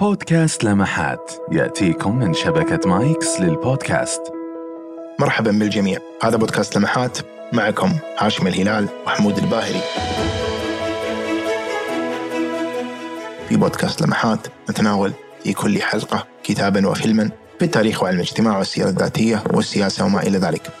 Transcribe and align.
بودكاست 0.00 0.64
لمحات. 0.64 1.32
يأتيكم 1.52 2.16
من 2.16 2.34
شبكة 2.34 2.88
مايكس 2.88 3.40
للبودكاست. 3.40 4.22
مرحبا 5.18 5.50
بالجميع. 5.50 5.98
هذا 6.22 6.36
بودكاست 6.36 6.76
لمحات. 6.76 7.18
معكم 7.52 7.92
هاشم 8.18 8.46
الهلال 8.46 8.88
وحمود 9.06 9.38
الباهري 9.38 9.80
في 13.48 13.56
بودكاست 13.56 14.02
لمحات 14.02 14.46
نتناول 14.70 15.12
في 15.42 15.52
كل 15.52 15.82
حلقة 15.82 16.26
كتابا 16.44 16.88
وفيلما 16.88 17.30
في 17.58 17.64
التاريخ 17.64 18.02
وعلم 18.02 18.16
الاجتماع 18.16 18.58
والسيرة 18.58 18.88
الذاتية 18.88 19.44
والسياسة 19.52 20.04
وما 20.04 20.22
إلى 20.22 20.38
ذلك. 20.38 20.79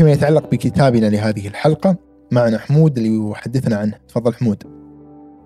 فيما 0.00 0.12
يتعلق 0.12 0.50
بكتابنا 0.50 1.06
لهذه 1.06 1.48
الحلقة 1.48 1.96
معنا 2.30 2.58
حمود 2.58 2.98
اللي 2.98 3.30
يحدثنا 3.30 3.76
عنه. 3.76 3.92
تفضل 4.08 4.34
حمود. 4.34 4.62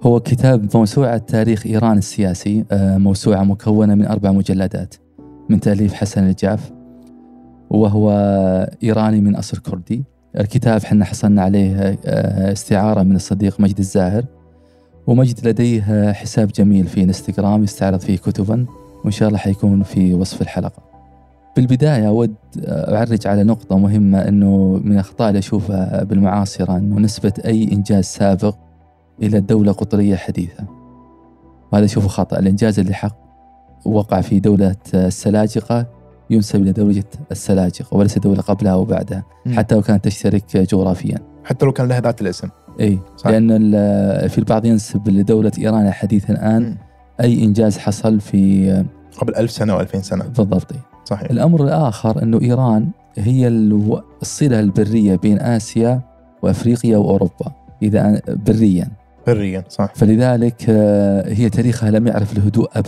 هو 0.03 0.21
كتاب 0.21 0.77
موسوعة 0.77 1.19
تاريخ 1.19 1.67
إيران 1.67 1.99
السياسي 1.99 2.65
آه، 2.73 2.99
موسوعة 2.99 3.43
مكونة 3.43 3.95
من 3.95 4.07
أربع 4.07 4.33
مجلدات 4.33 4.95
من 5.49 5.61
تأليف 5.61 5.95
حسن 5.95 6.25
الجاف 6.25 6.73
وهو 7.71 8.11
إيراني 8.83 9.21
من 9.21 9.37
أصل 9.37 9.59
كردي. 9.59 10.05
الكتاب 10.39 10.85
حنا 10.85 11.05
حصلنا 11.05 11.43
عليه 11.43 11.99
آه، 12.05 12.53
استعارة 12.53 13.03
من 13.03 13.17
الصديق 13.17 13.61
مجد 13.61 13.79
الزاهر 13.79 14.25
ومجد 15.07 15.49
لديه 15.49 16.13
حساب 16.13 16.49
جميل 16.49 16.87
في 16.87 17.03
انستغرام 17.03 17.65
يستعرض 17.65 18.01
فيه 18.01 18.17
كتبا 18.17 18.67
وإن 19.05 19.11
شاء 19.11 19.29
الله 19.29 19.39
حيكون 19.39 19.83
في 19.83 20.15
وصف 20.15 20.43
الحلقة. 20.43 20.94
بالبداية 21.57 22.09
أود 22.09 22.35
أعرج 22.69 23.27
على 23.27 23.45
نقطة 23.45 23.79
مهمة 23.79 24.19
أنه 24.19 24.81
من 24.85 24.93
الأخطاء 24.93 25.29
اللي 25.29 25.39
أشوفها 25.39 26.05
بالمعاصرة 26.05 26.77
أنه 26.77 26.99
نسبة 27.01 27.33
أي 27.45 27.73
إنجاز 27.73 28.05
سابق 28.05 28.55
إلى 29.23 29.41
دولة 29.41 29.73
قطرية 29.73 30.17
حديثة 30.17 30.65
وهذا 31.73 31.85
أشوفه 31.85 32.09
خطأ 32.09 32.39
الإنجاز 32.39 32.79
اللي 32.79 32.95
حق 32.95 33.17
وقع 33.85 34.21
في 34.21 34.41
دولة 34.41 34.77
السلاجقة 34.95 35.87
ينسب 36.31 36.63
إلى 36.63 36.73
دولة 36.73 37.05
السلاجقة 37.31 37.97
وليس 37.97 38.19
دولة 38.19 38.41
قبلها 38.43 38.73
أو 38.73 38.85
بعدها 38.85 39.25
مم. 39.47 39.53
حتى 39.57 39.75
لو 39.75 39.83
كانت 39.83 40.05
تشترك 40.05 40.57
جغرافيا 40.57 41.19
حتى 41.45 41.67
لو 41.67 41.73
كان 41.73 41.89
له 41.89 41.99
ذات 41.99 42.21
الاسم 42.21 42.49
إي 42.81 42.99
ال- 43.27 44.29
في 44.29 44.39
البعض 44.39 44.65
ينسب 44.65 45.09
لدولة 45.09 45.53
إيران 45.59 45.87
الحديثه 45.87 46.33
الآن 46.35 46.63
مم. 46.63 46.77
أي 47.21 47.45
إنجاز 47.45 47.79
حصل 47.79 48.21
في 48.21 48.85
قبل 49.19 49.35
ألف 49.37 49.51
سنة 49.51 49.79
و2000 49.79 49.97
سنة 50.01 50.25
بالضبط. 50.25 50.73
صحيح. 51.05 51.31
الأمر 51.31 51.65
الآخر 51.65 52.23
إنه 52.23 52.41
إيران 52.41 52.89
هي 53.19 53.49
الصلة 54.23 54.61
البرية 54.61 55.17
بين 55.17 55.41
آسيا 55.41 56.01
وأفريقيا 56.43 56.97
وأوروبا 56.97 57.53
إذا 57.83 58.21
بريا. 58.29 58.89
بريا 59.27 59.65
صح. 59.69 59.93
فلذلك 59.95 60.65
آه، 60.69 61.33
هي 61.33 61.51
تاريخها 61.51 61.91
لم 61.91 62.07
يعرف 62.07 62.39
الهدوء 62.39 62.81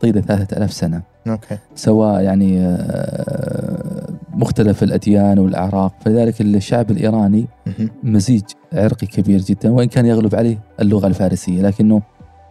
طيلة 0.00 0.20
ثلاثة 0.20 0.56
ألاف 0.56 0.72
سنة. 0.72 1.02
أوكي. 1.28 1.58
سواء 1.74 2.22
يعني 2.22 2.60
آه، 2.60 4.06
مختلف 4.34 4.82
الأديان 4.82 5.38
والأعراق. 5.38 5.94
فلذلك 6.00 6.40
الشعب 6.40 6.90
الإيراني 6.90 7.46
مهم. 7.66 7.90
مزيج 8.02 8.42
عرقي 8.72 9.06
كبير 9.06 9.40
جدا 9.40 9.70
وإن 9.70 9.88
كان 9.88 10.06
يغلب 10.06 10.34
عليه 10.34 10.58
اللغة 10.80 11.06
الفارسية. 11.06 11.62
لكنه 11.62 12.02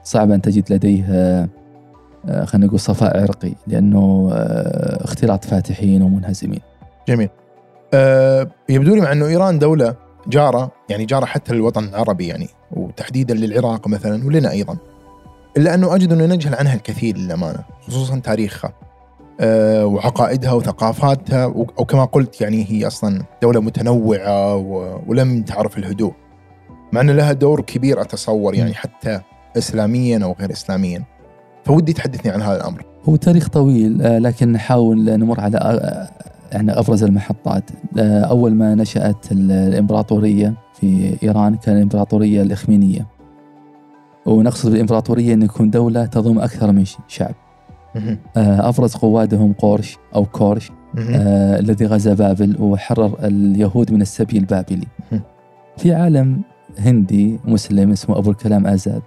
صعب 0.03 0.31
أن 0.31 0.41
تجد 0.41 0.73
لديه 0.73 1.05
آه، 1.09 1.49
خلينا 2.45 2.67
نقول 2.67 2.79
صفاء 2.79 3.21
عرقي 3.21 3.53
لأنه 3.67 4.29
آه، 4.33 5.03
اختلاط 5.03 5.45
فاتحين 5.45 6.01
ومنهزمين. 6.01 6.59
جميل 7.07 7.29
أه 7.93 8.47
يبدو 8.69 8.95
لي 8.95 9.01
مع 9.01 9.11
أنه 9.11 9.25
إيران 9.27 9.59
دولة 9.59 9.95
جارة 10.27 10.71
يعني 10.89 11.05
جارة 11.05 11.25
حتى 11.25 11.53
للوطن 11.53 11.83
العربي 11.83 12.27
يعني 12.27 12.49
وتحديدا 12.71 13.33
للعراق 13.33 13.87
مثلا 13.87 14.25
ولنا 14.27 14.51
أيضا 14.51 14.77
إلا 15.57 15.73
أنه 15.73 15.95
أجد 15.95 16.11
أنه 16.13 16.25
نجهل 16.25 16.55
عنها 16.55 16.73
الكثير 16.75 17.17
للأمانة 17.17 17.59
خصوصا 17.87 18.19
تاريخها 18.19 18.73
أه 19.39 19.85
وعقائدها 19.85 20.51
وثقافاتها 20.51 21.45
و- 21.45 21.67
أو 21.79 21.85
كما 21.85 22.05
قلت 22.05 22.41
يعني 22.41 22.65
هي 22.69 22.87
أصلا 22.87 23.23
دولة 23.41 23.59
متنوعة 23.61 24.55
و- 24.55 24.99
ولم 25.07 25.41
تعرف 25.43 25.77
الهدوء 25.77 26.13
مع 26.93 27.01
أن 27.01 27.09
لها 27.09 27.31
دور 27.33 27.61
كبير 27.61 28.01
أتصور 28.01 28.55
يعني. 28.55 28.73
حتى 28.73 29.21
إسلاميا 29.57 30.19
أو 30.23 30.35
غير 30.39 30.51
إسلاميا 30.51 31.03
فودي 31.65 31.93
تحدثني 31.93 32.31
عن 32.31 32.41
هذا 32.41 32.55
الأمر 32.55 32.85
هو 33.09 33.15
تاريخ 33.15 33.49
طويل 33.49 34.01
آه، 34.01 34.17
لكن 34.19 34.51
نحاول 34.51 35.17
نمر 35.17 35.39
على 35.39 35.57
آه، 35.57 36.09
يعني 36.51 36.71
أبرز 36.79 37.03
المحطات. 37.03 37.63
آه، 37.99 38.21
أول 38.21 38.53
ما 38.55 38.75
نشأت 38.75 39.31
ال- 39.31 39.51
الإمبراطورية 39.51 40.53
في 40.73 41.17
إيران 41.23 41.55
كان 41.55 41.75
الإمبراطورية 41.75 42.41
الإخمينية. 42.41 43.07
ونقصد 44.25 44.71
بالإمبراطورية 44.71 45.33
أن 45.33 45.41
يكون 45.41 45.69
دولة 45.69 46.05
تضم 46.05 46.39
أكثر 46.39 46.71
من 46.71 46.83
شعب. 47.07 47.35
أبرز 48.37 48.95
قوادهم 48.95 49.53
قورش 49.53 49.97
أو 50.15 50.25
كورش. 50.25 50.71
آه 50.99 51.59
الذي 51.59 51.85
غزا 51.85 52.13
بابل 52.13 52.55
وحرر 52.61 53.15
اليهود 53.23 53.91
من 53.91 54.01
السبي 54.01 54.37
البابلي. 54.37 54.87
في 55.77 55.93
عالم 55.93 56.41
هندي 56.79 57.39
مسلم 57.45 57.91
اسمه 57.91 58.17
أبو 58.17 58.31
الكلام 58.31 58.63
مهم. 58.63 59.01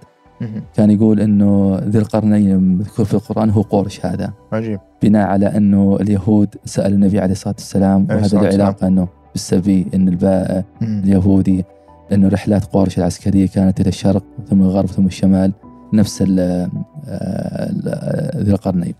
كان 0.75 0.91
يقول 0.91 1.19
أنه 1.19 1.79
ذي 1.83 1.97
القرنين 1.99 2.51
المذكور 2.51 3.05
في 3.05 3.13
القرآن 3.13 3.49
هو 3.49 3.61
قورش 3.61 4.05
هذا 4.05 4.33
عجيب 4.53 4.79
بناء 5.03 5.27
على 5.27 5.45
أنه 5.57 5.97
اليهود 6.01 6.47
سألوا 6.65 6.95
النبي 6.95 7.19
عليه 7.19 7.31
الصلاة 7.31 7.55
والسلام 7.57 8.07
وهذا 8.09 8.37
له. 8.41 8.47
علاقة 8.47 8.87
أنه 8.87 9.07
بالسبي 9.33 9.85
أن 9.95 10.07
الباء. 10.07 10.63
اليهودي 10.81 11.65
أنه 12.13 12.27
رحلات 12.27 12.65
قورش 12.65 12.97
العسكرية 12.97 13.47
كانت 13.47 13.81
إلى 13.81 13.89
الشرق 13.89 14.23
ثم 14.49 14.61
الغرب 14.61 14.87
ثم 14.87 15.05
الشمال 15.05 15.51
نفس 15.93 16.21
آه، 16.21 16.69
ال- 17.07 18.43
ذي 18.45 18.51
القرنين. 18.51 18.93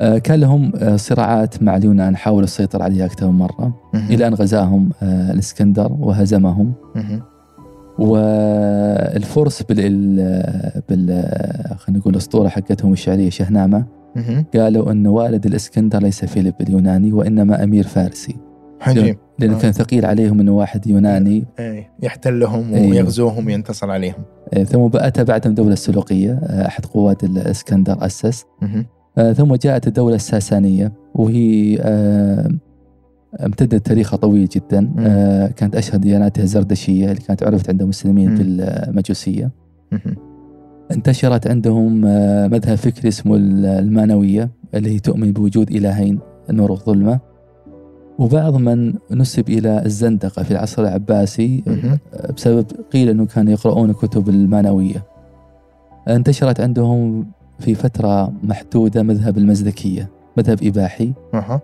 آه، 0.00 0.18
كان 0.18 0.40
لهم 0.40 0.72
آه، 0.76 0.96
صراعات 0.96 1.62
مع 1.62 1.76
اليونان 1.76 2.16
حاولوا 2.16 2.44
السيطرة 2.44 2.82
عليها 2.84 3.04
أكثر 3.06 3.30
من 3.30 3.38
مرة. 3.38 3.74
إلى 3.94 4.26
أن 4.26 4.34
غزاهم 4.34 4.90
آه، 5.02 5.32
الإسكندر 5.32 5.92
وهزمهم 6.00 6.72
مهم. 6.96 7.22
والفرس 7.98 9.62
بال 9.62 10.16
بال 10.88 11.24
خلينا 11.78 12.00
نقول 12.00 12.12
الأسطورة 12.12 12.48
حقتهم 12.48 12.92
الشعرية 12.92 13.30
شهنامة 13.30 13.84
مهم. 14.16 14.44
قالوا 14.54 14.92
أن 14.92 15.06
والد 15.06 15.46
الإسكندر 15.46 16.02
ليس 16.02 16.24
فيليب 16.24 16.54
اليوناني 16.60 17.12
وإنما 17.12 17.64
أمير 17.64 17.86
فارسي 17.86 18.36
عجيب 18.80 19.18
لأنه 19.38 19.56
آه. 19.56 19.60
كان 19.60 19.72
ثقيل 19.72 20.06
عليهم 20.06 20.40
أنه 20.40 20.52
واحد 20.52 20.86
يوناني 20.86 21.44
إيه 21.58 21.90
يحتلهم 22.02 22.74
أيوه. 22.74 22.90
ويغزوهم 22.90 23.46
وينتصر 23.46 23.90
عليهم 23.90 24.24
آه، 24.54 24.64
ثم 24.64 24.90
أتى 24.94 25.24
بعدهم 25.24 25.50
الدولة 25.50 25.72
السلوقية 25.72 26.32
آه، 26.32 26.66
أحد 26.66 26.86
قوات 26.86 27.24
مهم. 28.62 28.86
آه، 29.18 29.32
ثم 29.32 29.54
جاءت 29.54 29.86
الدولة 29.86 30.14
الساسانية 30.14 30.92
وهي 31.14 31.78
آه، 31.80 32.48
امتدت 33.40 33.86
تاريخها 33.86 34.16
طويل 34.16 34.48
جدا. 34.48 34.92
آه، 34.98 35.46
كانت 35.46 35.76
أشهر 35.76 35.96
دياناتها 35.96 36.42
الزردشية 36.42 37.04
اللي 37.04 37.20
كانت 37.20 37.42
عرفت 37.42 37.70
عند 37.70 37.82
المسلمين 37.82 38.30
مم. 38.30 38.36
بالمجوسية. 38.38 39.50
مهم. 39.92 40.16
انتشرت 40.92 41.46
عندهم 41.46 42.04
آه، 42.06 42.46
مذهب 42.48 42.74
فكري 42.74 43.08
اسمه 43.08 43.36
ال- 43.36 43.66
المانوية 43.66 44.50
اللي 44.74 44.90
هي 44.94 44.98
تؤمن 44.98 45.32
بوجود 45.32 45.70
إلهين 45.70 46.18
النور 46.50 46.70
والظلمة 46.72 47.20
وبعض 48.18 48.56
من 48.56 48.94
نسب 49.10 49.48
إلى 49.48 49.82
الزندقة 49.86 50.42
في 50.42 50.50
العصر 50.50 50.82
العباسي. 50.82 51.62
آه، 51.68 52.32
بسبب 52.32 52.66
قيل 52.92 53.08
أنه 53.08 53.26
كانوا 53.26 53.52
يقرؤون 53.52 53.92
كتب 53.92 54.28
المانوية. 54.28 55.04
انتشرت 56.08 56.60
عندهم 56.60 57.26
في 57.58 57.74
فترة 57.74 58.32
محدودة 58.42 59.02
مذهب 59.02 59.38
المزدكية 59.38 60.10
مذهب 60.38 60.62
آه، 61.34 61.62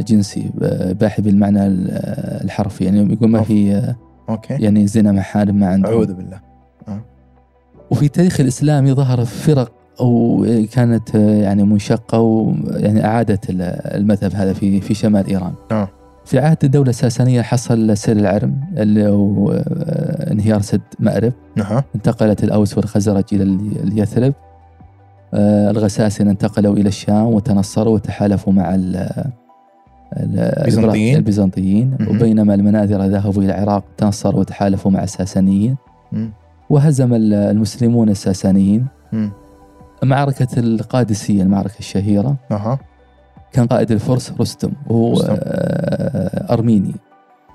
جنسي 0.00 0.50
آه، 0.62 0.90
إباحي 0.90 1.22
بالمعنى 1.22 1.66
ال- 1.66 1.90
آه، 1.90 2.44
الحرفي. 2.44 2.84
يعني 2.84 3.12
يقول 3.12 3.30
ما. 3.30 3.42
في 3.42 3.74
آه، 3.74 3.96
okay. 4.28 4.54
يعني 4.54 4.86
زنا 4.86 5.12
محارم 5.12 5.54
ما 5.54 5.66
عندهم. 5.66 5.92
أعوذ 5.92 6.12
بالله. 6.14 6.40
وفي 7.90 8.04
التاريخ 8.06 8.40
الإسلامي 8.40 8.92
ظهر 8.92 9.24
فرق 9.24 9.72
أو 10.00 10.46
كانت 10.72 11.16
آه، 11.16 11.42
يعني 11.42 11.62
منشقة 11.62 12.20
ويعني 12.20 13.04
أعادت 13.04 13.50
ال- 13.50 13.62
المذهب 14.00 14.32
هذا 14.34 14.52
في 14.52 14.80
في 14.80 14.94
شمال 14.94 15.26
إيران. 15.26 15.52
آه. 15.72 15.88
في 16.24 16.38
عهد 16.38 16.56
الدولة 16.64 16.90
الساسانية 16.90 17.42
حصل 17.42 17.96
سيل 17.96 18.18
العرم 18.18 18.60
اللي 18.76 19.08
هو 19.08 19.52
انهيار 20.30 20.60
سد 20.60 20.80
مأرب. 21.00 21.32
انتقلت 21.94 22.44
الأوس 22.44 22.76
والخزرج 22.78 23.24
إلى 23.32 23.42
ال- 23.42 23.82
اليثرب. 23.84 24.34
الغساسنة 25.34 26.30
انتقلوا 26.30 26.76
إلى 26.76 26.88
الشام 26.88 27.26
وتنصروا 27.26 27.94
وتحالفوا 27.94 28.52
مع 28.52 28.74
ال 28.74 28.96
ال- 30.16 30.38
البيزنطيين. 30.38 31.16
البيزنطيين. 31.16 31.96
وبينما 32.10 32.54
المناذرة 32.54 33.06
ذهبوا 33.06 33.42
إلى 33.42 33.52
العراق 33.62 33.84
تنصروا 33.96 34.40
وتحالفوا 34.40 34.90
مع 34.90 35.02
الساسانيين. 35.02 35.76
وهزم 36.70 37.14
ال- 37.14 37.34
المسلمون 37.34 38.08
الساسانيين. 38.08 38.86
معركة 40.02 40.48
القادسية 40.58 41.42
المعركة 41.42 41.78
الشهيرة 41.78 42.36
أها 42.50 42.78
كان 43.52 43.66
قائد 43.66 43.90
الفرس 43.90 44.32
رستم 44.40 44.72
وهو 44.88 45.12
رستم. 45.12 45.36
آه، 45.38 46.52
أرميني 46.52 46.92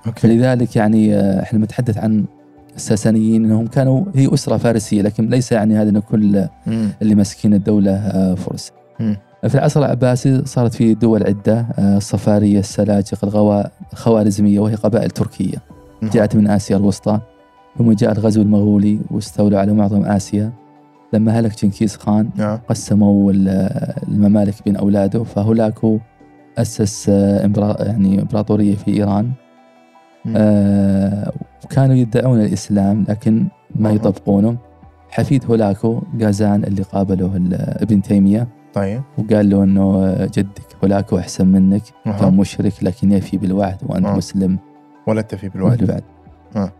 أوكي 0.06 0.20
فلذلك 0.20 0.76
يعني 0.76 1.14
آه، 1.14 1.42
إحنا 1.42 1.58
نتحدث 1.58 1.98
عن 1.98 2.24
الساسانيين 2.76 3.44
إنهم 3.44 3.66
كانوا 3.66 4.04
هي 4.14 4.34
أسرة 4.34 4.56
فارسية 4.56 5.02
لكن 5.02 5.28
ليس 5.28 5.52
يعني 5.52 5.76
هذا 5.76 5.90
ان 5.90 5.98
كل. 5.98 6.44
اللي 7.02 7.14
ماسكين 7.14 7.54
الدولة 7.54 7.90
آه، 7.92 8.34
فرس. 8.34 8.72
في 9.48 9.54
العصر 9.54 9.80
العباسي 9.80 10.42
صارت 10.44 10.74
في 10.74 10.94
دول 10.94 11.22
عدة 11.26 11.66
آه، 11.78 11.96
الصفارية، 11.96 12.58
السلاجق، 12.58 13.18
الغوا- 13.24 13.66
الخوارزمية 13.92 14.60
وهي 14.60 14.74
قبائل 14.74 15.10
تركية 15.10 15.56
جاءت 16.02 16.36
من 16.36 16.48
آسيا 16.50 16.76
الوسطى 16.76 17.20
ثم 17.78 17.92
جاء 17.92 18.12
الغزو 18.12 18.42
المغولي 18.42 19.00
واستولوا 19.10 19.58
على 19.60 19.72
معظم 19.72 20.04
آسيا 20.04 20.52
لما 21.12 21.32
هلك 21.40 21.64
جنكيز 21.64 21.96
خان 21.96 22.30
نعم 22.36 22.58
قسموا 22.68 23.32
ال- 23.32 23.48
الممالك 24.08 24.54
بين 24.64 24.76
أولاده 24.76 25.24
فهولاكو 25.24 25.98
أسس 26.58 27.08
آه، 27.08 27.50
يعني 27.80 28.22
إمبراطورية 28.22 28.74
في 28.76 28.90
إيران. 28.94 29.30
آه، 30.36 31.32
وكانوا 31.64 31.94
يدعون 31.94 32.40
الإسلام 32.40 33.04
لكن 33.08 33.46
ما. 33.76 33.90
يطبقونه. 33.90 34.56
حفيد 35.10 35.44
هولاكو 35.46 36.02
غازان 36.22 36.64
اللي 36.64 36.82
قابله 36.82 37.36
ابن 37.82 38.02
تيمية. 38.02 38.48
طيب. 38.74 39.02
وقال 39.18 39.50
له 39.50 39.64
إنه 39.64 40.14
جدك 40.24 40.76
هولاكو 40.84 41.18
أحسن 41.18 41.46
منك. 41.46 41.82
كان 42.04 42.36
مشرك 42.36 42.72
لكن 42.82 43.12
يفي 43.12 43.38
بالوعد 43.38 43.76
وأنت 43.86 44.06
آه. 44.06 44.16
مسلم. 44.16 44.58
ولا 45.06 45.22
تفي 45.22 45.48
بالوعد. 45.48 45.78
بالوعد 45.78 46.02
آه. 46.56 46.72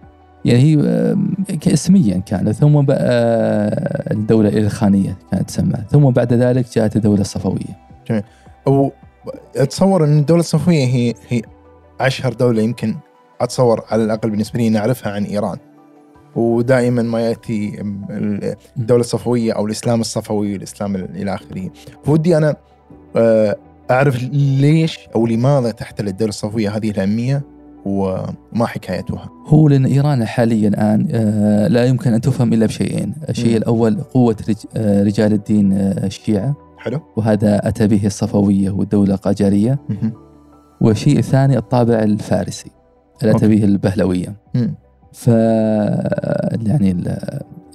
يعني 0.44 0.62
هي 0.62 1.73
اسميا 1.73 2.19
كانت. 2.19 2.49
ثم 2.49 2.82
بقى 2.82 3.05
الدولة 4.11 4.49
الخانيه 4.49 5.17
كانت 5.31 5.49
تسمى. 5.49 5.76
ثم 5.90 6.11
بعد 6.11 6.32
ذلك 6.32 6.67
جاءت 6.76 6.96
الدولة 6.96 7.20
الصفوية. 7.20 7.79
أو 8.67 8.93
أتصور 9.56 10.05
إن 10.05 10.19
الدولة 10.19 10.40
الصفوية 10.40 10.85
هي 10.85 11.14
هي 11.29 11.43
أشهر 12.00 12.32
دولة 12.32 12.62
يمكن 12.62 12.94
أتصور 13.40 13.85
على 13.88 14.05
الأقل 14.05 14.31
بالنسبة 14.31 14.58
لي 14.61 14.70
نعرفها 14.70 15.12
عن 15.12 15.25
إيران. 15.25 15.56
ودائما 16.37 17.02
ما 17.02 17.20
يأتي 17.20 17.82
الدولة 18.76 19.00
الصفوية 19.00 19.52
أو 19.52 19.67
الإسلام 19.67 20.00
الصفوي 20.00 20.56
الاسلام 20.56 20.96
إلى 20.96 21.35
آخره. 21.35 21.70
فودي 22.05 22.37
أنا 22.37 22.56
آه، 23.17 23.56
أعرف 23.90 24.23
ليش 24.32 24.99
أو 25.14 25.26
لماذا 25.26 25.70
تحتل 25.70 26.08
الدولة 26.08 26.29
الصفوية 26.29 26.76
هذه 26.76 26.90
الأهمية 26.90 27.43
وما 27.85 28.67
حكايتها. 28.67 29.29
هو 29.46 29.69
لأن 29.69 29.87
إيران 29.87 30.25
حاليا 30.25 30.69
الان 30.69 31.08
آه، 31.11 31.69
لا 31.69 31.85
يمكن 31.87 32.12
أن 32.12 32.20
تفهم 32.20 32.52
إلا 32.52 32.67
بشيئين، 32.67 33.14
الشيء 33.29 33.64
قوة 33.64 34.37
رج- 34.49 34.67
آه، 34.76 35.02
رجال 35.05 35.32
الدين 35.32 35.73
الشيعة. 35.73 36.55
حلو. 36.79 37.00
وهذا 37.17 37.69
أتى 37.69 37.87
به 37.87 38.06
الصفوية 38.06 38.70
والدولة 38.70 39.14
القاجارية، 39.14 39.79
مهم. 39.88 40.12
والشيء 40.81 41.19
الثاني 41.19 41.56
الطابع 41.58 41.94
الفارسي. 41.94 42.70
اللي 43.23 43.37
اتى 43.37 43.44
أوكي. 43.47 43.56
به 43.56 43.65
البهلوية. 43.65 44.37
مم. 44.55 44.75
ف 45.12 45.26
يعني 46.67 46.97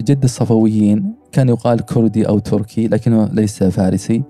جد 0.02 0.24
الصفويين 0.24 1.14
كان 1.32 1.50
يقال 1.50 1.86
كردي 1.86 2.28
أو 2.28 2.40
تركي 2.40 2.88
لكنه 2.88 3.30
ليس 3.34 3.64
فارسي 3.64 4.24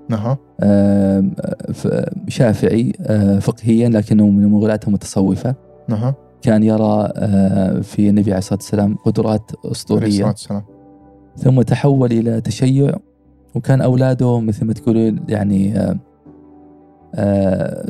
ف- 1.74 2.06
شافعي 2.28 2.94
آه، 3.02 3.40
فقهيا 3.40 3.90
لكنه 3.90 4.28
من 4.30 4.48
مغلاته 4.48 4.92
متصوفه 4.92 5.56
أها 5.90 6.16
كان 6.42 6.64
يرى 6.64 7.12
آه، 7.16 7.80
في 7.80 8.10
النبي 8.10 8.32
عليه 8.32 8.38
الصلاة 8.38 8.60
والسلام 8.60 8.96
قدرات 8.96 9.52
أسطورية 9.66 10.24
ثم 11.38 11.62
تحول 11.62 12.12
إلى 12.12 12.42
تشيع 12.42 12.96
وكان 13.56 13.82
أولاده 13.82 14.40
مثل 14.40 14.66
ما 14.66 14.74
تقول 14.74 15.20
يعني 15.30 15.78
آه، 15.80 15.96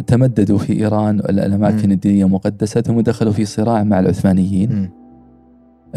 تمددوا 0.08 0.58
في 0.58 0.74
إيران 0.74 1.20
الاماكن 1.20 1.86
مم. 1.88 1.92
الدينية 1.92 2.26
المقدسة 2.26 2.82
ثم 2.82 3.00
دخلوا 3.02 3.32
في 3.34 3.46
صراع 3.46 3.84
مع 3.84 4.00
العثمانيين 4.00 4.72
مم. 4.74 4.90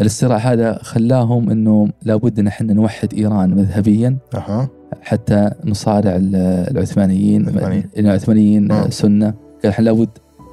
الصراع 0.01 0.37
هذا 0.37 0.77
خلاهم 0.81 1.49
إنه 1.49 1.87
لابد 2.03 2.39
إن 2.39 2.47
إحنا 2.47 2.73
نوحد 2.73 3.13
إيران 3.13 3.49
مذهبيا 3.49 4.17
أها 4.35 4.69
حتى 5.01 5.49
نصارع 5.65 6.15
ال- 6.15 6.35
العثمانيين 6.71 7.41
العثمانيين. 7.47 7.83
العثمانيين 7.97 8.71
آه. 8.71 8.89
سنة 8.89 9.33
قال 9.63 9.71
إحنا 9.71 9.85
لابد 9.85 10.09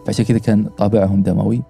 فعشان 0.07 0.25
كذا 0.25 0.39
كان 0.39 0.65
طابعهم 0.65 1.23
دموي. 1.23 1.63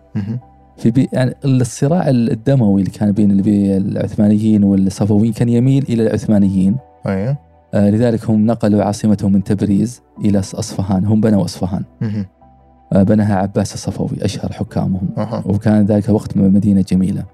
في 0.77 0.91
بي 0.91 1.09
يعني 1.13 1.35
الصراع 1.45 2.09
الدموي 2.09 2.81
اللي 2.81 2.91
كان 2.93 3.13
بين 3.13 3.31
العثمانيين 3.77 4.65
والصفويين 4.65 5.33
كان 5.33 5.49
يميل 5.49 5.85
إلى 5.89 6.03
العثمانيين 6.03 6.77
أيوه 7.07 7.29
آه 7.31 7.39
لذلك 7.75 8.25
هم 8.31 8.47
نقلوا 8.47 8.83
عاصمتهم 8.85 9.33
من 9.33 9.45
تبريز 9.45 10.03
إلى 10.25 10.39
أصفهان 10.39 11.05
هم 11.05 11.21
بنوا 11.21 11.45
أصفهان 11.45 11.85
مهم. 12.01 12.27
آه 12.93 13.03
بناها 13.03 13.37
عباس 13.37 13.75
الصفوي 13.75 14.25
أشهر 14.25 14.53
حكامهم 14.53 15.09
وكان 15.47 15.85
ذلك 15.87 16.09
الوقت 16.09 16.37
مدينة 16.37 16.85
جميلة 16.89 17.25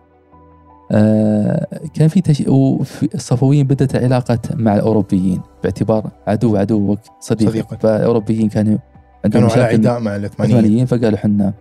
آه 0.92 1.66
كان 1.94 2.08
في 2.08 2.20
تش... 2.20 2.40
وفي 2.48 3.14
الصفويين 3.14 3.66
بدأت 3.66 3.96
علاقة 3.96 4.38
مع 4.54 4.74
الأوروبيين 4.74 5.40
باعتبار 5.62 6.10
عدو 6.26 6.56
عدوك 6.56 6.98
صديقك, 7.20 7.50
صديقك. 7.50 7.80
فالأوروبيين 7.80 8.48
كانوا 8.48 8.78
عندهم 9.24 9.48
كانوا 9.48 9.52
على 9.52 9.62
عداء 9.62 10.00
مع 10.00 10.16
العثمانيين 10.16 10.86
فقالوا 10.86 11.18
حنا. 11.18 11.52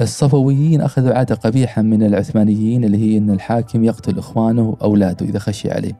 الصفويين 0.00 0.80
أخذوا 0.80 1.14
عادة 1.14 1.34
قبيحة 1.34 1.82
من 1.82 2.02
العثمانيين 2.02 2.84
اللي 2.84 2.98
هي 2.98 3.18
إن 3.18 3.30
الحاكم 3.30 3.84
يقتل 3.84 4.18
إخوانه 4.18 4.68
وأولاده 4.68 5.26
إذا 5.26 5.38
خشي 5.38 5.70
عليه. 5.70 5.92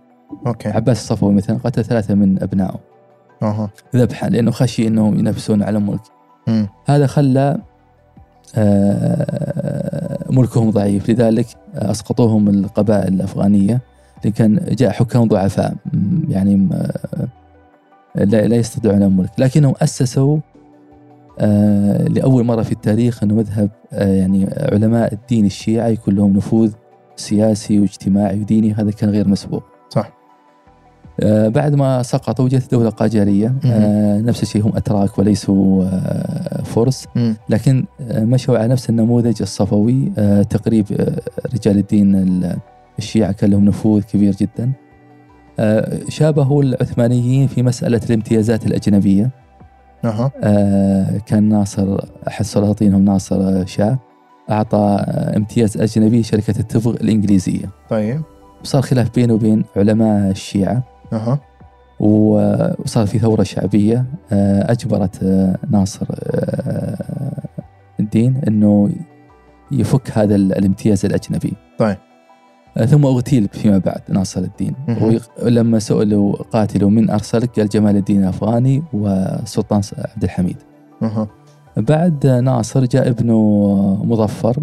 أوكي. 0.47 0.69
عباس 0.69 1.01
الصفوي 1.01 1.33
مثلا 1.35 1.59
قتل 1.65 1.85
ثلاثة 1.85 2.15
من 2.15 2.43
أبنائه. 2.43 2.81
أها. 3.43 3.71
ذبحا 3.97 4.29
لأنه 4.29 4.51
خشي 4.51 4.87
إنهم 4.87 5.19
ينافسون 5.19 5.63
على 5.63 5.79
الملك. 5.79 6.01
هذا 6.87 7.07
خلى 7.07 7.59
آه، 8.57 10.19
ملكهم 10.31 10.71
ضعيف. 10.71 11.11
لذلك 11.11 11.47
أسقطوهم 11.75 12.49
القبائل 12.49 13.15
الأفغانية. 13.15 13.81
اللي 14.21 14.33
كان 14.33 14.61
جاء 14.79 14.91
حكام 14.91 15.25
ضعفاء. 15.29 15.75
يعني 16.29 16.57
م- 16.57 16.71
لا 18.15 18.47
لا 18.47 18.57
يستطيعون 18.57 19.03
الملك 19.03 19.31
لكنهم 19.39 19.75
أسسوا 19.83 20.39
آه، 21.39 22.05
لأول 22.05 22.45
مرة 22.45 22.63
في 22.63 22.73
التاريخ 22.73 23.23
انه 23.23 23.35
مذهب 23.35 23.71
آه، 23.93 24.15
يعني 24.15 24.49
علماء 24.73 25.13
الدين 25.15 25.47
الشيعه 25.47 25.87
يكون 25.89 26.15
لهم 26.15 26.33
نفوذ 26.37 26.73
سياسي 27.17 27.81
واجتماعي 27.81 28.41
وديني. 28.41 28.73
هذا 28.73 28.91
كان 28.91 29.11
غير 29.11 29.29
مسبوق. 29.29 29.63
آه، 31.21 31.49
بعد 31.49 31.75
ما 31.75 32.03
سقطوا 32.03 32.49
جت 32.49 32.73
دولة 32.73 32.91
قاجارية 32.91 33.55
آه، 33.67 34.21
نفس 34.21 34.43
الشيء 34.43 34.63
هم 34.67 34.73
أتراك 34.77 35.19
وليسوا 35.19 35.85
آه، 35.85 36.63
فرس. 36.63 37.07
لكن 37.49 37.85
مشوا 38.11 38.59
على 38.59 38.69
نفس 38.69 38.91
النموذج 38.91 39.43
الصفوي. 39.43 40.13
تقريب 40.51 40.87
رجال 41.55 41.79
الدين 41.79 42.15
ال- 42.17 42.57
الشيعة 42.99 43.33
كان 43.33 43.51
لهم 43.51 43.65
نفوذ 43.65 44.03
كبير 44.03 44.35
جدا. 44.35 44.73
شابهوا 46.09 46.63
العثمانيين 46.63 47.47
في 47.47 47.63
مسألة 47.63 48.01
الامتيازات 48.11 48.67
الأجنبية. 48.67 49.31
آه، 50.43 51.19
كان 51.27 51.49
ناصر 51.49 51.99
أحد 52.29 52.45
سلاطينهم 52.45 53.05
ناصر 53.05 53.67
شاه 53.67 53.99
أعطى 54.51 54.97
امتياز 55.37 55.77
أجنبي 55.77 56.23
شركة 56.23 56.61
التبغ 56.61 56.91
الإنجليزية. 56.91 57.71
طيب. 57.91 58.21
وصار 58.63 58.83
خلاف 58.83 59.15
بينه 59.15 59.35
وبين 59.35 59.65
علماء 59.77 60.31
الشيعة. 60.31 60.83
و- 62.01 62.69
وصار 62.85 63.07
في 63.07 63.19
ثورة 63.19 63.43
شعبية 63.43 64.05
آه، 64.33 64.73
أجبرت 64.73 65.23
آه، 65.23 65.57
ناصر 65.71 66.07
آه، 66.11 67.43
الدين 68.01 68.41
أنه 68.49 68.91
يفك 69.73 70.11
هذا 70.19 70.35
ال- 70.35 70.59
الامتياز 70.59 71.05
الأجنبي. 71.05 71.53
طيب. 71.79 71.97
ثم 72.87 73.07
أغتيل 73.07 73.49
فيما 73.53 73.79
بعد 73.79 74.01
ناصر 74.09 74.41
الدين. 74.41 74.75
ولما 75.43 75.79
سئلوا 75.79 76.33
قاتلوا 76.37 76.91
من 76.91 77.11
أرسلك 77.11 77.59
قال 77.61 77.69
جمال 77.69 77.97
الدين 77.97 78.23
الأفغاني 78.23 78.83
وسلطان 78.93 79.83
س- 79.83 79.95
عبد 80.15 80.25
الحميد. 80.25 80.57
أها. 81.03 81.29
بعد 81.77 82.27
ناصر 82.27 82.85
جاء 82.85 83.09
ابنه 83.09 83.39
مظفر 84.05 84.57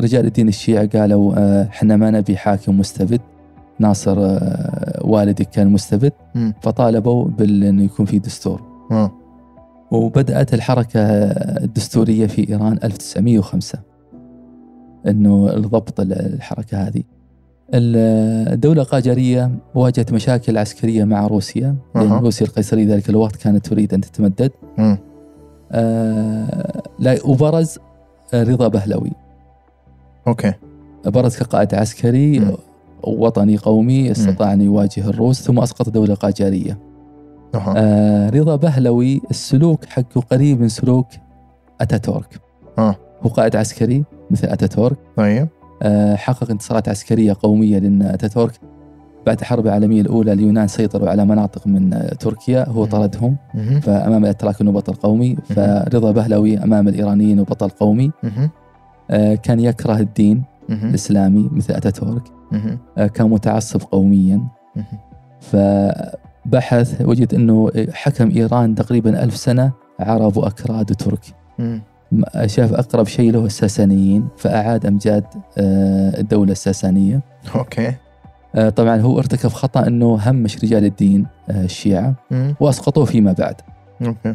رجال 0.00 0.26
الدين 0.26 0.48
الشيعة 0.48 0.86
قالوا 0.86 1.62
إحنا 1.62 1.96
ما 1.96 2.10
نبي 2.10 2.36
حاكم 2.36 2.78
مستبد. 2.78 3.20
ناصر 3.78 4.16
آه، 4.18 5.00
والدك 5.04 5.50
كان 5.50 5.68
مستبد. 5.68 6.12
فطالبوا 6.62 7.24
بأنه 7.24 7.82
يكون 7.82 8.06
في 8.06 8.18
دستور 8.18 8.62
آه 8.90 9.10
وبدأت 9.90 10.54
الحركة 10.54 11.00
الدستورية 11.64 12.26
في 12.26 12.48
إيران 12.48 12.78
1905 12.84 13.78
أنه 15.06 15.52
الضبط 15.56 16.00
الحركة 16.00 16.78
هذه 16.78 17.02
الدولة 17.74 18.82
القاجارية 18.82 19.50
واجهت 19.74 20.12
مشاكل 20.12 20.58
عسكرية 20.58 21.04
مع 21.04 21.26
روسيا 21.26 21.76
لأن 21.94 22.06
أها. 22.10 22.20
روسيا 22.20 22.46
القيصرية 22.46 22.86
ذلك 22.86 23.10
الوقت 23.10 23.36
كانت 23.36 23.66
تريد 23.66 23.94
أن 23.94 24.00
تتمدد 24.00 24.50
مم. 24.78 24.98
آه، 25.72 26.82
لا 26.98 27.18
وبرز 27.24 27.78
رضا 28.34 28.68
بهلوي 28.68 29.12
okay 30.26 30.52
برز 31.06 31.36
كقائد 31.36 31.74
عسكري 31.74 32.40
مم. 32.40 32.52
وطني 33.04 33.56
قومي 33.56 34.10
استطاع 34.10 34.52
أن 34.52 34.60
يواجه 34.60 35.08
الروس 35.08 35.42
ثم 35.42 35.58
أسقط 35.58 35.88
دولة 35.88 36.14
قاجارية. 36.14 36.78
أها. 37.54 37.74
آه 37.76 38.30
رضا 38.30 38.56
بهلوي 38.56 39.20
السلوك 39.30 39.84
حقه 39.84 40.20
قريب 40.20 40.60
من 40.60 40.68
سلوك 40.68 41.06
أتاتورك. 41.80 42.40
آه. 42.78 42.96
هو 43.22 43.28
قائد 43.28 43.56
عسكري 43.56 44.04
مثل 44.30 44.48
أتاتورك. 44.48 44.96
طيب. 45.16 45.48
آه، 45.82 46.16
حقق 46.16 46.50
انتصارات 46.50 46.88
عسكرية 46.88 47.36
قومية 47.42 47.78
لأن 47.78 48.02
أتاتورك 48.02 48.52
بعد 49.26 49.38
الحرب 49.40 49.66
العالمية 49.66 50.00
الأولى 50.00 50.32
اليونان 50.32 50.68
سيطروا 50.68 51.08
على 51.08 51.24
مناطق 51.24 51.66
من 51.66 52.08
تركيا 52.20 52.68
هو. 52.68 52.84
طردهم. 52.84 53.36
فأمام 53.82 54.24
الأتراك 54.24 54.60
أنه 54.60 54.72
بطل 54.72 54.92
قومي 54.92 55.36
فرضا 55.44 56.10
بهلوي 56.12 56.58
أمام 56.58 56.88
الإيرانيين 56.88 57.40
بطل 57.40 57.68
قومي. 57.68 58.10
آه، 59.10 59.34
كان 59.34 59.60
يكره 59.60 59.98
الدين. 59.98 60.42
مهم. 60.68 60.88
الإسلامي 60.88 61.48
مثل 61.52 61.74
أتاتورك. 61.74 62.22
آه، 62.98 63.06
كان 63.06 63.30
متعصب 63.30 63.82
قوميا. 63.82 64.40
فبحث 65.40 67.00
وجد 67.00 67.34
أنه 67.34 67.70
حكم 67.92 68.30
إيران 68.30 68.74
تقريبا 68.74 69.24
ألف 69.24 69.36
سنة 69.36 69.72
عرب 70.00 70.36
وأكراد 70.36 70.90
وترك 70.90 71.20
شاف 72.46 72.72
أقرب 72.72 73.06
شيء 73.06 73.32
له 73.32 73.44
الساسانيين 73.44 74.28
فأعاد 74.36 74.86
أمجاد 74.86 75.24
آه، 75.58 76.20
الدولة 76.20 76.52
الساسانية 76.52 77.20
okay 77.54 77.94
آه، 78.54 78.68
طبعا 78.68 79.00
هو 79.00 79.18
ارتكب 79.18 79.48
خطأ 79.48 79.86
أنه 79.86 80.18
همش 80.30 80.64
رجال 80.64 80.84
الدين 80.84 81.26
الشيعة 81.50 82.14
مم. 82.30 82.54
وأسقطوه 82.60 83.04
فيما 83.04 83.32
بعد 83.32 83.54
okay 84.06 84.34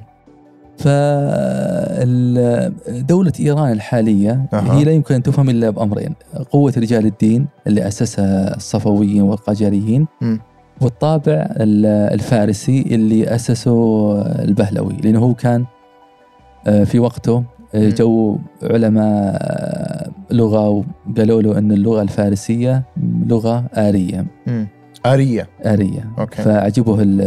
فدولة 1.97 3.33
إيران 3.39 3.71
الحالية 3.71 4.45
أها. 4.53 4.73
هي 4.77 4.83
لا 4.83 4.91
يمكن 4.91 5.15
أن 5.15 5.23
تفهم 5.23 5.49
إلا 5.49 5.69
بأمرين 5.69 6.15
قوة 6.51 6.73
رجال 6.77 7.05
الدين 7.05 7.47
اللي 7.67 7.87
أسسها 7.87 8.55
الصفويين 8.55 9.21
والقاجاريين 9.21 10.07
مم. 10.21 10.39
والطابع 10.81 11.33
ال- 11.51 12.13
الفارسي 12.13 12.81
اللي 12.81 13.35
أسسه 13.35 14.21
البهلوي 14.21 14.93
لأنه 15.03 15.19
هو 15.19 15.33
كان 15.33 15.65
آه، 16.67 16.83
في 16.83 16.99
وقته 16.99 17.43
آه،. 17.75 17.89
جو 17.89 18.37
علماء 18.63 19.35
آه، 19.41 20.09
لغة 20.31 20.69
وقالوا 21.09 21.41
له 21.41 21.57
أن 21.57 21.71
اللغة 21.71 22.01
الفارسية 22.01 22.83
لغة 23.27 23.65
آرية 23.73 24.25
مم. 24.47 24.67
آرية 25.05 25.47
آرية 25.65 26.11
okay 26.19 26.41
فعجبه 26.41 27.01
ال- 27.01 27.21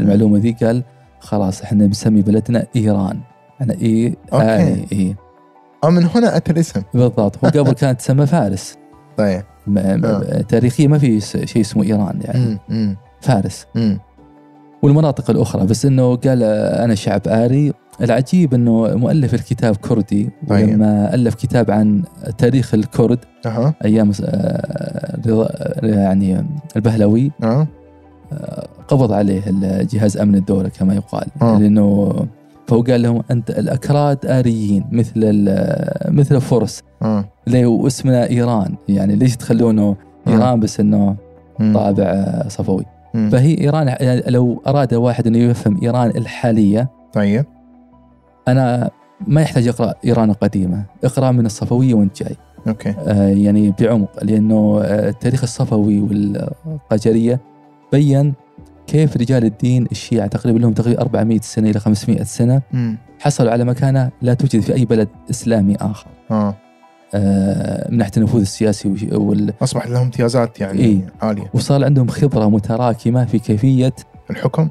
المعلومة 0.00 0.38
ذي 0.38 0.56
قال 0.62 0.82
خلاص 1.20 1.62
إحنا 1.62 1.86
بنسمي 1.86 2.22
بلدنا 2.22 2.66
إي 2.76 4.16
okay. 4.32 4.44
آني 4.44 4.86
إي. 4.92 5.16
آه 5.84 5.90
من 5.90 6.04
هنا 6.14 6.36
اتى 6.36 6.52
الاسم 6.52 6.82
بالضبط. 6.94 7.44
هو 7.44 7.50
قبل 7.50 7.72
كانت 7.80 8.00
تسمى 8.00 8.26
فارس. 8.26 8.76
طيب. 9.16 9.42
آه. 9.76 10.40
تاريخيا 10.40 10.88
ما 10.88 10.98
في 10.98 11.20
شيء 11.20 11.60
اسمه 11.60 11.82
إيران 11.82 12.20
يعني. 12.24 12.58
مم. 12.68 12.96
فارس. 13.20 13.66
مم. 13.74 13.98
والمناطق 14.82 15.30
الأخرى. 15.30 15.66
بس 15.66 15.86
أنه 15.86 16.16
قال 16.16 16.42
آه، 16.42 16.84
أنا 16.84 16.94
شعب 16.94 17.20
آري. 17.26 17.72
العجيب 18.00 18.54
أنه 18.54 18.94
مؤلف 18.96 19.34
الكتاب 19.34 19.76
كردي. 19.76 20.30
طيب. 20.48 20.68
ولما 20.68 21.14
ألف 21.14 21.34
كتاب 21.34 21.70
عن 21.70 22.02
تاريخ 22.38 22.74
الكرد 22.74 23.18
آه، 23.46 25.18
رضا 25.26 25.48
يعني 25.82 26.46
البهلوي. 26.76 27.32
آه 27.42 27.66
قبض 28.88 29.12
عليه 29.12 29.42
الجهاز 29.46 30.16
أمن 30.16 30.34
الدولة 30.34 30.68
كما 30.68 30.94
يقال. 30.94 31.26
آه. 31.42 31.58
لأنه 31.58 32.14
فهو 32.66 32.82
قال 32.82 33.02
لهم 33.02 33.22
أنت 33.30 33.50
الأكراد 33.50 34.26
آريين 34.26 34.84
مثل 34.92 35.20
مثل 36.08 36.36
الفرس. 36.36 36.82
آه. 37.02 37.24
ليه؟ 37.46 37.66
واسمنا 37.66 38.30
إيران. 38.30 38.74
يعني 38.88 39.16
ليش 39.16 39.36
تخلونه 39.36 39.96
آه. 40.26 40.30
إيران 40.30 40.60
بس 40.60 40.80
إنه. 40.80 41.16
طابع 41.74 42.04
آه، 42.04 42.48
صفوي؟ 42.48 42.84
مم. 43.14 43.30
فهي 43.30 43.58
إيران 43.60 43.88
يعني 43.88 44.22
لو 44.26 44.62
أراد 44.66 44.94
واحد 44.94 45.26
إنه 45.26 45.38
يفهم 45.38 45.78
إيران 45.82 46.10
الحالية 46.10 46.90
طيب. 47.12 47.44
أنا 48.48 48.90
ما 49.26 49.42
يحتاج 49.42 49.66
يقرأ 49.66 49.94
إيران 50.04 50.30
القديمة. 50.30 50.84
اقرأ 51.04 51.30
من 51.30 51.46
الصفوية 51.46 51.94
وانت 51.94 52.22
جاي. 52.22 52.36
أوكي. 52.68 52.94
آه، 52.98 53.28
يعني 53.28 53.74
بعمق. 53.80 54.24
لأنه 54.24 54.80
آه، 54.84 55.08
التاريخ 55.08 55.42
الصفوي 55.42 56.00
والقاجريه 56.00 57.40
بين 57.92 58.34
كيف 58.88 59.16
رجال 59.16 59.44
الدين 59.44 59.86
الشيعة 59.92 60.26
تقريبا 60.26 60.58
لهم 60.58 60.72
تقريبا 60.72 61.00
400 61.02 61.40
سنة 61.42 61.70
إلى 61.70 61.80
500 61.80 62.22
سنة 62.22 62.62
مم. 62.72 62.96
حصلوا 63.20 63.50
على 63.50 63.64
مكانة 63.64 64.10
لا 64.22 64.34
توجد 64.34 64.60
في 64.60 64.74
أي 64.74 64.84
بلد 64.84 65.08
إسلامي 65.30 65.76
آخر. 65.76 66.06
آه. 66.30 66.54
آه، 67.14 67.90
من 67.90 67.98
ناحية 67.98 68.12
النفوذ 68.16 68.40
السياسي 68.40 68.88
وال- 69.12 69.52
أصبح 69.62 69.86
لهم 69.86 70.02
امتيازات 70.02 70.60
يعني 70.60 70.78
إيه. 70.80 70.98
عالية. 71.22 71.50
وصار 71.54 71.84
عندهم 71.84 72.08
خبرة 72.08 72.48
متراكمة 72.50 73.24
في 73.24 73.38
كيفية 73.38 73.92
الحكم؟ 74.30 74.68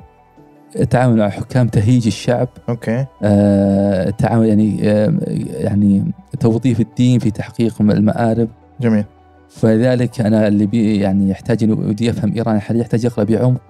التعامل 0.75 1.17
مع 1.17 1.29
حكام 1.29 1.67
تهيج 1.67 2.07
الشعب. 2.07 2.47
okay. 2.69 3.05
آه، 3.23 4.09
التعامل 4.09 4.45
يعني 4.45 4.79
آه، 4.91 5.13
يعني 5.59 6.11
توظيف 6.39 6.79
الدين 6.79 7.19
في 7.19 7.31
تحقيق 7.31 7.81
المآرب. 7.81 8.49
جميل. 8.81 9.03
فلذلك 9.49 10.21
أنا 10.21 10.47
اللي 10.47 10.65
بي 10.65 10.97
يعني 10.97 11.29
يحتاج 11.29 11.63
إنه 11.63 11.73
ودي 11.73 12.05
يفهم 12.05 12.33
إيران 12.35 12.55
الحاليه 12.55 12.79
يحتاج 12.81 13.03
يقرأ 13.05 13.23
بعمق؟ 13.23 13.61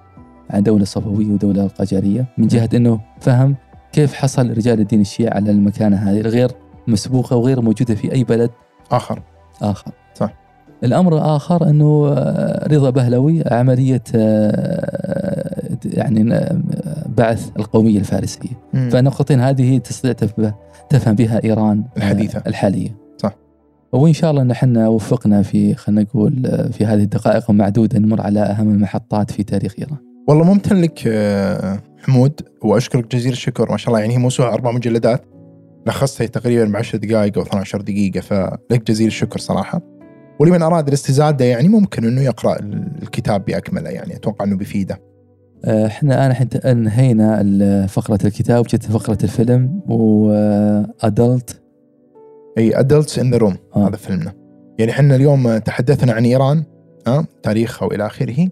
عن 0.50 0.64
دولة 0.64 0.82
الصفويه 0.84 1.26
ودولة 1.28 1.64
القاجارية 1.64 2.26
من 2.38 2.48
جهة 2.48 2.70
إنه 2.74 3.00
فهم 3.20 3.56
كيف 3.92 4.14
حصل 4.14 4.50
رجال 4.50 4.80
الدين 4.80 5.02
الشيعي 5.02 5.30
على 5.36 5.52
المكانة 5.52 5.98
هذه 5.98 6.22
الغير 6.22 6.52
مسبوقة 6.88 7.36
وغير 7.36 7.62
موجودة 7.62 7.96
في 7.96 8.12
أي 8.14 8.24
بلد 8.24 8.50
آخر 8.92 9.22
آخر. 9.62 9.92
صح. 10.16 10.34
الأمر 10.84 11.16
الآخر 11.18 11.70
إنه 11.70 12.08
آه، 12.14 12.68
رضا 12.68 12.90
بهلوي 12.90 13.44
عملية 13.52 14.04
آه، 14.16 15.78
يعني 15.86 16.34
آه، 16.34 16.58
بعث 17.18 17.50
القومية 17.60 18.00
الفارسية. 18.00 18.50
مم. 18.74 18.90
فالنقطتين 18.90 19.40
هذه 19.42 19.78
تستطيع 19.78 20.12
تف- 20.12 20.54
تفهم 20.90 21.16
بها 21.16 21.44
إيران 21.44 21.80
آه، 21.80 21.98
الحديثة. 21.98 22.44
الحالية 22.48 22.96
صح. 23.18 23.36
وإن 23.92 24.14
شاء 24.14 24.32
الله 24.32 24.42
ان 24.42 24.52
إحنا 24.52 24.88
وفقنا 24.88 25.42
في 25.42 25.74
خلينا 25.76 26.02
نقول 26.02 26.32
في 26.72 26.86
هذه 26.86 27.04
الدقائق 27.04 27.52
المعدوده 27.52 28.00
نمر 28.00 28.22
على 28.22 28.40
أهم 28.40 28.70
المحطات 28.70 29.32
في 29.32 29.44
تاريخ 29.44 29.76
إيران. 29.80 29.98
والله 30.28 30.44
ممتن 30.44 30.76
لك 30.82 31.04
آه، 31.08 31.80
حمود 31.98 32.42
وأشكرك 32.64 33.16
جزيل 33.16 33.32
الشكر 33.32 33.72
ما 33.72 33.78
شاء 33.78 33.88
الله 33.90 34.00
يعني 34.00 34.14
هي 34.14 34.18
موسوعة 34.18 34.54
أربع 34.54 34.72
مجلدات 34.72 35.22
لخصتها 35.88 36.28
تقريبا 36.28 36.66
ب 36.72 36.76
10 36.76 37.00
دقائق 37.00 37.38
أو 37.38 37.44
12 37.44 37.82
دقيقة 37.82 38.20
فلك 38.22 38.88
جزيل 38.88 39.08
الشكر 39.08 39.40
صراحة. 39.40 39.82
ولمن 40.40 40.62
أراد 40.62 40.88
الاستزادة 40.88 41.46
يعني 41.46 41.68
ممكن 41.68 42.06
إنه 42.06 42.22
يقرأ 42.22 42.60
الكتاب 43.02 43.46
بأكمله 43.46 43.90
يعني 43.90 44.16
أتوقع 44.16 44.46
إنه 44.46 44.56
بيفيده. 44.58 45.02
آه، 45.66 45.86
إحنا 45.86 46.16
الآن 46.16 46.34
حت- 46.34 46.66
انهينا 46.66 47.88
فقرة 47.88 48.20
الكتاب 48.26 48.64
جت 48.64 48.84
فقرة 48.84 49.18
الفيلم 49.24 49.82
و 49.88 50.17
Adult 50.17 51.62
أي 52.58 52.80
Adults 52.80 53.20
in 53.20 53.32
the 53.32 53.38
Room 53.38 53.56
آه. 53.76 53.88
هذا 53.88 53.96
فيلمنا. 53.96 54.34
يعني 54.80 54.92
إحنا 54.92 55.16
اليوم 55.16 55.58
تحدثنا 55.58 56.14
عن 56.14 56.26
إيران 56.26 56.64
ها 57.08 57.26
تاريخها 57.44 57.86
وإلى 57.86 58.06
آخره. 58.06 58.48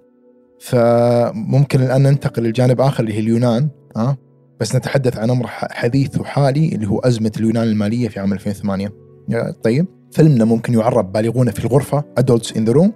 فممكن 0.59 1.81
الآن 1.81 2.03
ننتقل 2.03 2.43
لجانب 2.43 2.81
آخر 2.81 3.03
اللي 3.03 3.13
هي 3.13 3.19
اليونان 3.19 3.69
ها؟ 3.97 4.17
بس 4.59 4.75
نتحدث 4.75 5.17
عن 5.17 5.29
أمر 5.29 5.47
حديث 5.47 6.19
وحالي 6.19 6.67
اللي 6.75 6.87
هو 6.87 6.99
أزمة 6.99 7.31
اليونان 7.37 7.63
المالية 7.63 8.07
في 8.07 8.19
عام 8.19 8.33
2008 8.33 8.89
يا 9.29 9.51
طيب. 9.63 9.87
فيلمنا 10.11 10.45
ممكن 10.45 10.73
يعرب 10.73 11.11
بالغون 11.11 11.51
في 11.51 11.65
الغرفة 11.65 12.03
Adults 12.17 12.57
in 12.57 12.65
the 12.65 12.71
Room 12.71 12.93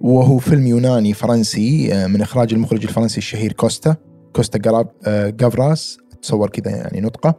وهو 0.00 0.38
فيلم 0.38 0.66
يوناني 0.66 1.12
فرنسي 1.12 1.94
آه، 1.94 2.06
من 2.06 2.20
إخراج 2.20 2.54
المخرج 2.54 2.82
الفرنسي 2.82 3.18
الشهير 3.18 3.52
كوستا 3.52 3.96
كوستا 4.32 4.84
آه، 5.06 5.30
جافراس 5.30 5.98
تصور 6.22 6.48
كذا 6.48 6.76
يعني 6.76 7.00
نطقة. 7.00 7.34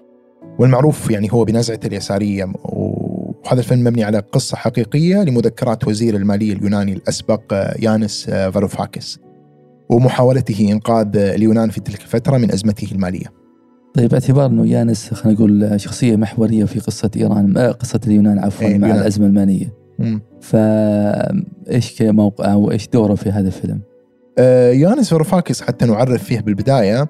والمعروف 0.59 1.11
يعني 1.11 1.33
هو 1.33 1.45
بنزعته 1.45 1.87
اليسارية 1.87 2.53
وهذا 2.63 3.59
الفيلم 3.59 3.83
مبني 3.83 4.03
على 4.03 4.19
قصة 4.19 4.57
حقيقية 4.57 5.23
لمذكرات 5.23 5.87
وزير 5.87 6.15
المالية 6.15 6.53
اليوناني 6.53 6.93
الأسبق 6.93 7.41
آه، 7.53 7.75
يانس 7.79 8.25
فاروفاكس. 8.25 9.19
ومحاولته 9.91 10.71
إنقاذ 10.71 11.17
آه، 11.17 11.35
اليونان 11.35 11.69
في 11.69 11.81
تلك 11.81 12.01
الفترة 12.01 12.37
من 12.37 12.51
أزمته 12.51 12.87
المالية. 12.91 13.41
طيب 13.93 14.09
باعتبار 14.09 14.45
إنه 14.45 14.67
يانس 14.67 15.13
خلينا 15.13 15.39
نقول 15.39 15.81
شخصية 15.81 16.15
محورية 16.15 16.65
في 16.65 16.79
قصة 16.79 17.11
إيران 17.17 17.57
آه، 17.57 17.71
قصة 17.71 17.99
اليونان 18.07 18.39
عفوا 18.39 18.67
إيه، 18.67 18.77
مع 18.77 18.87
اليونان. 18.87 19.01
الأزمة 19.01 19.25
المالية. 19.25 19.81
فايش 20.41 22.01
موقعه 22.01 22.57
وايش 22.57 22.87
دوره 22.87 23.15
في 23.15 23.29
هذا 23.29 23.47
الفيلم؟ 23.47 23.81
آه، 24.37 24.71
يانس 24.71 25.09
فاروفاكس 25.09 25.61
حتى 25.61 25.85
نعرف 25.85 26.23
فيه 26.23 26.39
بالبداية 26.39 27.07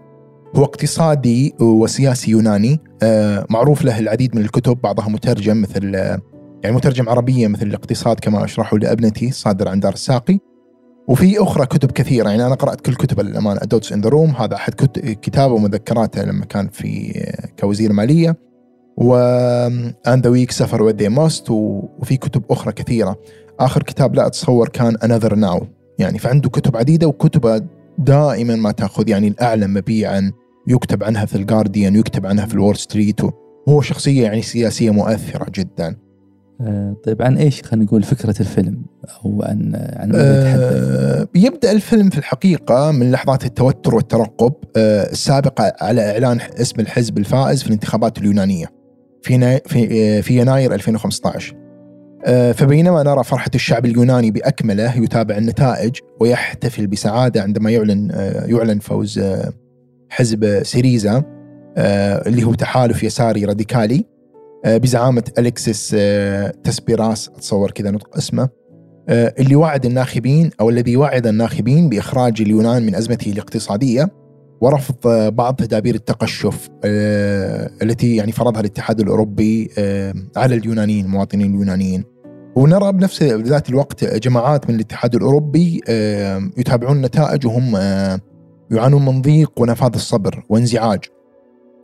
هو 0.55 0.63
اقتصادي 0.63 1.53
وسياسي 1.59 2.31
يوناني 2.31 2.79
آه، 3.03 3.45
معروف 3.49 3.83
له 3.85 3.99
العديد 3.99 4.35
من 4.35 4.41
الكتب 4.41 4.77
بعضها 4.83 5.09
مترجم 5.09 5.61
مثل 5.61 5.95
آه، 5.95 6.21
يعني 6.63 6.75
مترجم 6.75 7.09
عربية 7.09 7.47
مثل 7.47 7.67
الاقتصاد 7.67 8.19
كما 8.19 8.43
أشرحه 8.43 8.77
لأبنتي 8.77 9.31
صادر 9.31 9.67
عن 9.67 9.79
دار 9.79 9.93
الساقي 9.93 10.39
وفي 11.11 11.43
أخرى 11.43 11.65
كتب 11.65 11.91
كثيرة. 11.91 12.29
يعني 12.29 12.45
أنا 12.45 12.55
قرأت 12.55 12.81
كل 12.81 12.95
كتب 12.95 13.19
الأمانة. 13.19 13.59
Adults 13.63 13.91
in 13.93 14.01
the 14.01 14.09
Room 14.09 14.29
هذا 14.29 14.57
كت- 14.77 14.99
كتابه 14.99 15.53
ومذكراته 15.53 16.23
لما 16.23 16.45
كان 16.45 16.67
في 16.67 17.13
كوزير 17.59 17.93
مالية. 17.93 18.37
و 18.97 19.15
And 20.07 20.23
the 20.23 20.29
Weak 20.29 20.51
Suffer 20.51 20.83
What 20.83 20.95
They 20.95 21.07
Must. 21.07 21.49
وفي 21.51 22.17
كتب 22.17 22.43
أخرى 22.49 22.73
كثيرة. 22.73 23.15
آخر 23.59 23.83
كتاب 23.83 24.15
لا 24.15 24.27
أتصور 24.27 24.69
كان 24.69 24.95
Another 25.03 25.35
Now 25.35 25.67
يعني 25.99 26.19
فعنده 26.19 26.49
كتب 26.49 26.77
عديدة 26.77 27.07
وكتبة 27.07 27.61
دائما 27.97 28.55
ما 28.55 28.71
تأخذ 28.71 29.09
يعني 29.09 29.27
الأعلى 29.27 29.67
مبيعا 29.67 30.31
يكتب 30.67 31.03
عنها 31.03 31.25
في 31.25 31.35
الجارديان 31.35 31.95
ويكتب 31.95 32.25
عنها 32.25 32.45
في 32.45 32.53
الوول 32.53 32.75
ستريت 32.77 33.23
و- 33.23 33.31
هو 33.69 33.81
شخصية 33.81 34.23
يعني 34.23 34.41
سياسية 34.41 34.91
مؤثرة 34.91 35.45
جدا. 35.55 35.95
طيب 37.05 37.21
عن 37.21 37.37
إيش 37.37 37.61
خلينا 37.63 37.85
نقول 37.85 38.03
فكرة 38.03 38.35
الفيلم؟ 38.39 38.81
أو 39.25 39.43
عن 39.43 39.71
عن 39.95 40.09
ماذا 40.11 40.39
يتحدث؟ 40.41 40.61
آه 40.63 41.27
يبدأ 41.35 41.71
الفيلم 41.71 42.09
في 42.09 42.17
الحقيقة 42.17 42.91
من 42.91 43.11
لحظات 43.11 43.45
التوتر 43.45 43.95
والترقب 43.95 44.53
آه 44.77 45.11
السابقة 45.11 45.73
على 45.81 46.11
إعلان 46.11 46.39
اسم 46.61 46.79
الحزب 46.79 47.17
الفائز 47.17 47.61
في 47.61 47.67
الانتخابات 47.67 48.17
اليونانية 48.17 48.65
في 49.21 49.37
نا- 49.37 49.61
في 49.65 50.01
آه 50.17 50.21
في 50.21 50.37
يناير 50.39 50.73
2015 50.73 51.55
آه 52.25 52.51
فبينما 52.51 53.03
نرى 53.03 53.23
فرحة 53.23 53.51
الشعب 53.55 53.85
اليوناني 53.85 54.31
بأكمله 54.31 54.97
يتابع 54.97 55.37
النتائج 55.37 55.95
ويحتفل 56.19 56.87
بسعادة 56.87 57.41
عندما 57.41 57.71
يعلن 57.71 58.11
آه 58.11 58.45
يعلن 58.45 58.79
فوز 58.79 59.19
آه 59.19 59.53
حزب 60.09 60.63
سيريزا 60.63 61.23
آه 61.77 62.27
اللي 62.27 62.43
هو 62.43 62.53
تحالف 62.53 63.03
يساري 63.03 63.45
راديكالي. 63.45 64.05
آه 64.65 64.77
بزعامة 64.77 65.23
الكسيس 65.37 65.95
آه 65.97 66.53
تسبيراس 66.63 67.29
أتصور 67.29 67.71
كذا 67.71 67.91
نطق 67.91 68.17
اسمه 68.17 68.49
آه، 69.09 69.33
اللي 69.39 69.55
وعد 69.55 69.85
الناخبين 69.85 70.49
أو 70.61 70.69
الذي 70.69 70.97
وعد 70.97 71.27
الناخبين 71.27 71.89
بإخراج 71.89 72.41
اليونان 72.41 72.85
من 72.85 72.95
أزمته 72.95 73.31
الاقتصادية 73.31 74.09
ورفض 74.61 75.07
بعض 75.35 75.55
تدابير 75.55 75.95
التقشف 75.95 76.69
التي 77.83 78.15
يعني 78.15 78.31
فرضها 78.31 78.59
الاتحاد 78.59 78.99
الأوروبي 78.99 79.69
آه، 79.77 80.13
على 80.35 80.55
اليونانيين 80.55 81.05
المواطنين 81.05 81.51
اليونانيين. 81.51 82.03
ونرى 82.55 82.91
بنفس 82.91 83.23
ذات 83.23 83.69
الوقت 83.69 84.05
جماعات 84.05 84.69
من 84.69 84.75
الاتحاد 84.75 85.15
الأوروبي 85.15 85.81
آه، 85.87 86.51
يتابعون 86.57 86.97
النتائج 86.97 87.47
وهم 87.47 87.75
يعانون 88.71 89.05
من 89.05 89.21
ضيق 89.21 89.51
ونفاذ 89.61 89.91
الصبر 89.95 90.43
وانزعاج. 90.49 90.99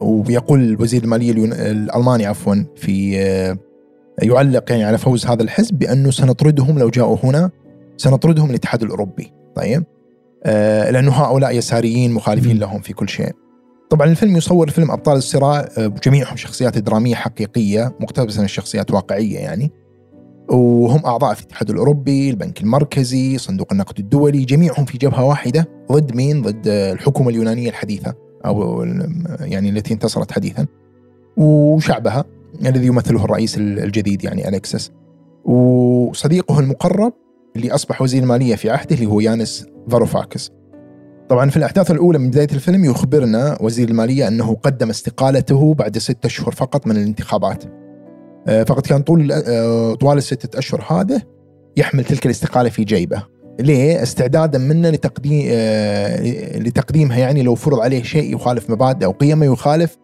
ويقول 0.02 0.82
وزير 0.82 1.04
المالية 1.04 1.32
الألماني 1.32 2.26
عفوا 2.26 2.56
في 2.76 3.20
آه، 3.20 3.58
يعلق 4.22 4.72
يعني 4.72 4.84
على 4.84 4.98
فوز 4.98 5.26
هذا 5.26 5.44
الحزب 5.44 5.80
بأنه 5.80 6.12
سنطردهم 6.12 6.80
لو 6.80 6.90
جاءوا 6.90 7.18
هنا 7.24 7.50
سنطردهم 7.98 8.46
من 8.46 8.50
الاتحاد 8.50 8.84
الأوروبي 8.84 9.34
طيب 9.56 9.84
آه 10.44 10.92
لأنه 10.92 11.12
هؤلاء 11.12 11.56
يساريين 11.56 12.12
مخالفين. 12.12 12.60
لهم 12.60 12.80
في 12.80 12.94
كل 12.94 13.10
شيء 13.10 13.32
طبعا 13.90 14.08
الفيلم 14.08 14.38
يصور 14.38 14.70
فيلم 14.70 14.92
أبطال 14.92 15.18
الصراع 15.18 15.70
آه، 15.78 15.88
جميعهم 15.88 16.38
شخصيات 16.38 16.78
درامية 16.78 17.16
حقيقية 17.16 17.96
مقتبسه 18.00 18.40
من 18.40 18.46
الشخصيات 18.46 18.92
واقعية 18.92 19.40
يعني 19.40 19.72
وهم 20.50 21.06
أعضاء 21.06 21.34
في 21.34 21.42
الاتحاد 21.42 21.70
الأوروبي، 21.70 22.30
البنك 22.30 22.62
المركزي، 22.62 23.38
صندوق 23.38 23.68
النقد 23.72 24.00
الدولي، 24.00 24.46
جميعهم 24.46 24.86
في 24.86 24.98
جبهة 24.98 25.26
واحدة 25.26 25.70
ضد 25.92 26.16
مين؟ 26.16 26.42
ضد 26.42 26.68
الحكومة 26.68 27.30
اليونانية 27.30 27.70
الحديثة 27.70 28.27
ال- 28.46 29.38
يعني 29.40 29.70
التي 29.70 29.94
انتصرت 29.94 30.32
حديثا. 30.32 30.66
وشعبها 31.38 32.26
الذي 32.62 32.86
يمثله 32.88 33.26
الرئيس 33.26 33.58
الجديد 33.58 34.24
يعني 34.24 34.50
الكسس. 34.50 34.92
وصديقه 35.46 36.60
المقرب 36.60 37.14
اللي 37.56 37.72
أصبح 37.72 38.02
وزير 38.02 38.24
المالية 38.24 38.56
في 38.56 38.70
عهده 38.70 38.96
اللي 38.96 39.06
هو 39.06 39.20
يانس 39.20 39.66
فاروفاكس. 39.90 40.52
طبعا 41.30 41.50
في 41.50 41.58
الأحداث 41.58 41.92
الأولى 41.92 42.20
من 42.20 42.30
بداية 42.30 42.48
الفيلم 42.54 42.86
يخبرنا 42.86 43.58
وزير 43.62 43.90
المالية 43.90 44.28
أنه 44.28 44.56
قدم 44.56 44.90
استقالته 44.90 45.74
بعد 45.74 45.98
ستة 45.98 46.28
أشهر 46.28 46.52
فقط 46.52 46.88
من 46.88 46.98
الانتخابات. 46.98 47.64
آه، 48.48 48.64
فقد 48.64 48.82
كان 48.82 49.02
طول 49.02 49.32
آه، 49.32 49.94
طوال 49.94 50.18
الستة 50.18 50.60
أشهر 50.60 50.84
هذا 50.90 51.22
يحمل 51.78 52.04
تلك 52.04 52.26
الاستقالة 52.26 52.70
في 52.70 52.84
جيبه. 52.84 53.24
ليه؟ 53.60 54.04
استعدادا 54.04 54.60
منا 54.60 54.88
لتقديم 54.88 55.46
آه، 55.52 56.58
لتقديمها 56.60 57.18
يعني 57.18 57.44
لو 57.44 57.56
فرض 57.56 57.80
عليه 57.80 58.04
شيء 58.04 58.36
يخالف 58.36 58.70
مبادئ 58.70 59.06
أو 59.06 59.12
قيمه 59.12 59.46
يخالف 59.46 59.98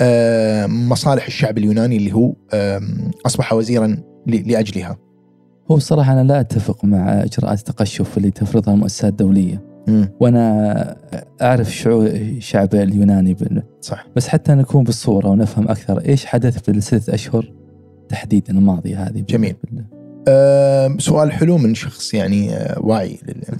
آه، 0.00 0.66
مصالح 0.66 1.26
الشعب 1.26 1.58
اليوناني 1.58 1.96
اللي 1.96 2.12
هو 2.12 2.32
أصبح 3.26 3.52
وزيرا 3.52 3.96
لأجلها. 4.26 4.96
هو 5.70 5.76
الصراحه 5.76 6.12
أنا 6.12 6.22
لا 6.24 6.40
أتفق 6.40 6.84
مع 6.84 7.22
إجراءات 7.22 7.58
التقشف 7.58 8.16
اللي 8.18 8.30
تفرضها 8.30 8.74
المؤسسات 8.74 9.10
الدولية 9.10 9.62
مم. 9.88 10.08
وأنا 10.20 10.96
أعرف 11.42 11.74
شعور 11.74 12.06
الشعب 12.06 12.74
اليوناني 12.74 13.34
بال- 13.34 13.62
صح. 13.80 14.06
بس 14.16 14.28
حتى 14.28 14.52
نكون 14.54 14.84
بالصورة 14.84 15.28
ونفهم 15.28 15.68
أكثر 15.68 15.98
إيش 16.08 16.26
حدث 16.26 16.58
في 16.62 16.70
الستة 16.70 17.14
أشهر 17.14 17.52
تحديدا 18.08 18.52
الماضية 18.52 19.02
هذه 19.02 19.12
بال- 19.12 19.26
جميل. 19.26 19.54
بال- 19.64 19.84
آه، 20.28 20.96
سؤال 20.98 21.32
حلو 21.32 21.58
من 21.58 21.74
شخص 21.74 22.14
يعني 22.14 22.54
آه، 22.56 22.78
واعي 22.80 23.18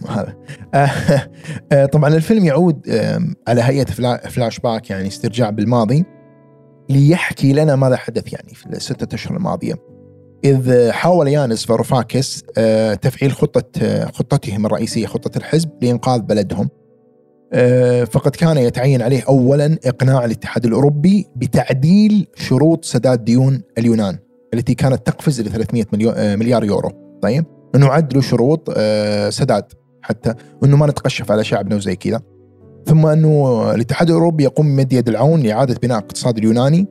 هذا. 0.09 0.37
آه، 1.73 1.87
طبعا 1.87 2.15
الفيلم 2.15 2.45
يعود 2.45 2.91
على 3.49 3.63
هيئة 3.63 3.85
فلا- 3.85 4.29
فلاش 4.29 4.59
باك 4.61 4.91
يعني 4.91 5.09
استرجاع 5.09 5.51
بالماضي 5.51 6.05
ليحكي 6.91 7.53
لنا 7.53 7.77
ماذا 7.77 7.97
حدث 7.97 8.33
يعني 8.33 8.55
في 8.55 8.67
الستة 8.67 9.15
أشهر 9.15 9.37
الماضية. 9.37 9.75
إذ 10.45 10.91
حاول 10.91 11.29
يانس 11.29 11.67
فاروفاكس 11.67 12.43
تفعيل 13.03 13.33
خطة 13.33 14.05
خطتهم 14.13 14.67
الرئيسية 14.67 15.07
خطة 15.07 15.39
الحزب 15.39 15.71
لإنقاذ 15.83 16.21
بلدهم. 16.21 16.69
فقد 18.11 18.37
كان 18.37 18.57
يتعين 18.57 19.03
عليه 19.03 19.23
اولا 19.29 19.79
إقناع 19.87 20.25
الاتحاد 20.25 20.65
الأوروبي 20.65 21.27
بتعديل 21.37 22.27
شروط 22.35 22.85
سداد 22.85 23.25
ديون 23.25 23.63
اليونان. 23.79 24.19
التي 24.55 24.75
كانت 24.75 25.07
تقفز 25.07 25.41
إلى 25.41 25.51
300 25.51 25.85
مليون 25.93 26.15
آه، 26.17 26.37
مليار 26.37 26.65
يورو. 26.65 26.91
طيب؟ 27.23 27.45
إنه 27.75 27.87
عدلوا 27.87 28.23
شروط 28.23 28.73
آه، 28.77 29.31
سداد 29.31 29.65
حتى 30.03 30.35
إنه 30.65 30.77
ما 30.77 30.87
نتقشف 30.87 31.31
على 31.31 31.45
شعبنا 31.45 31.77
وزي 31.77 31.97
كذا. 31.97 32.21
ثم 32.87 33.07
إنه 33.07 33.75
الاتحاد 33.75 34.09
الأوروبي 34.09 34.45
يقوم 34.45 34.77
بمد 34.77 34.93
يد 34.93 35.09
العون 35.09 35.41
لإعادة 35.41 35.75
بناء 35.83 35.99
الاقتصاد 35.99 36.39
اليوناني 36.39 36.87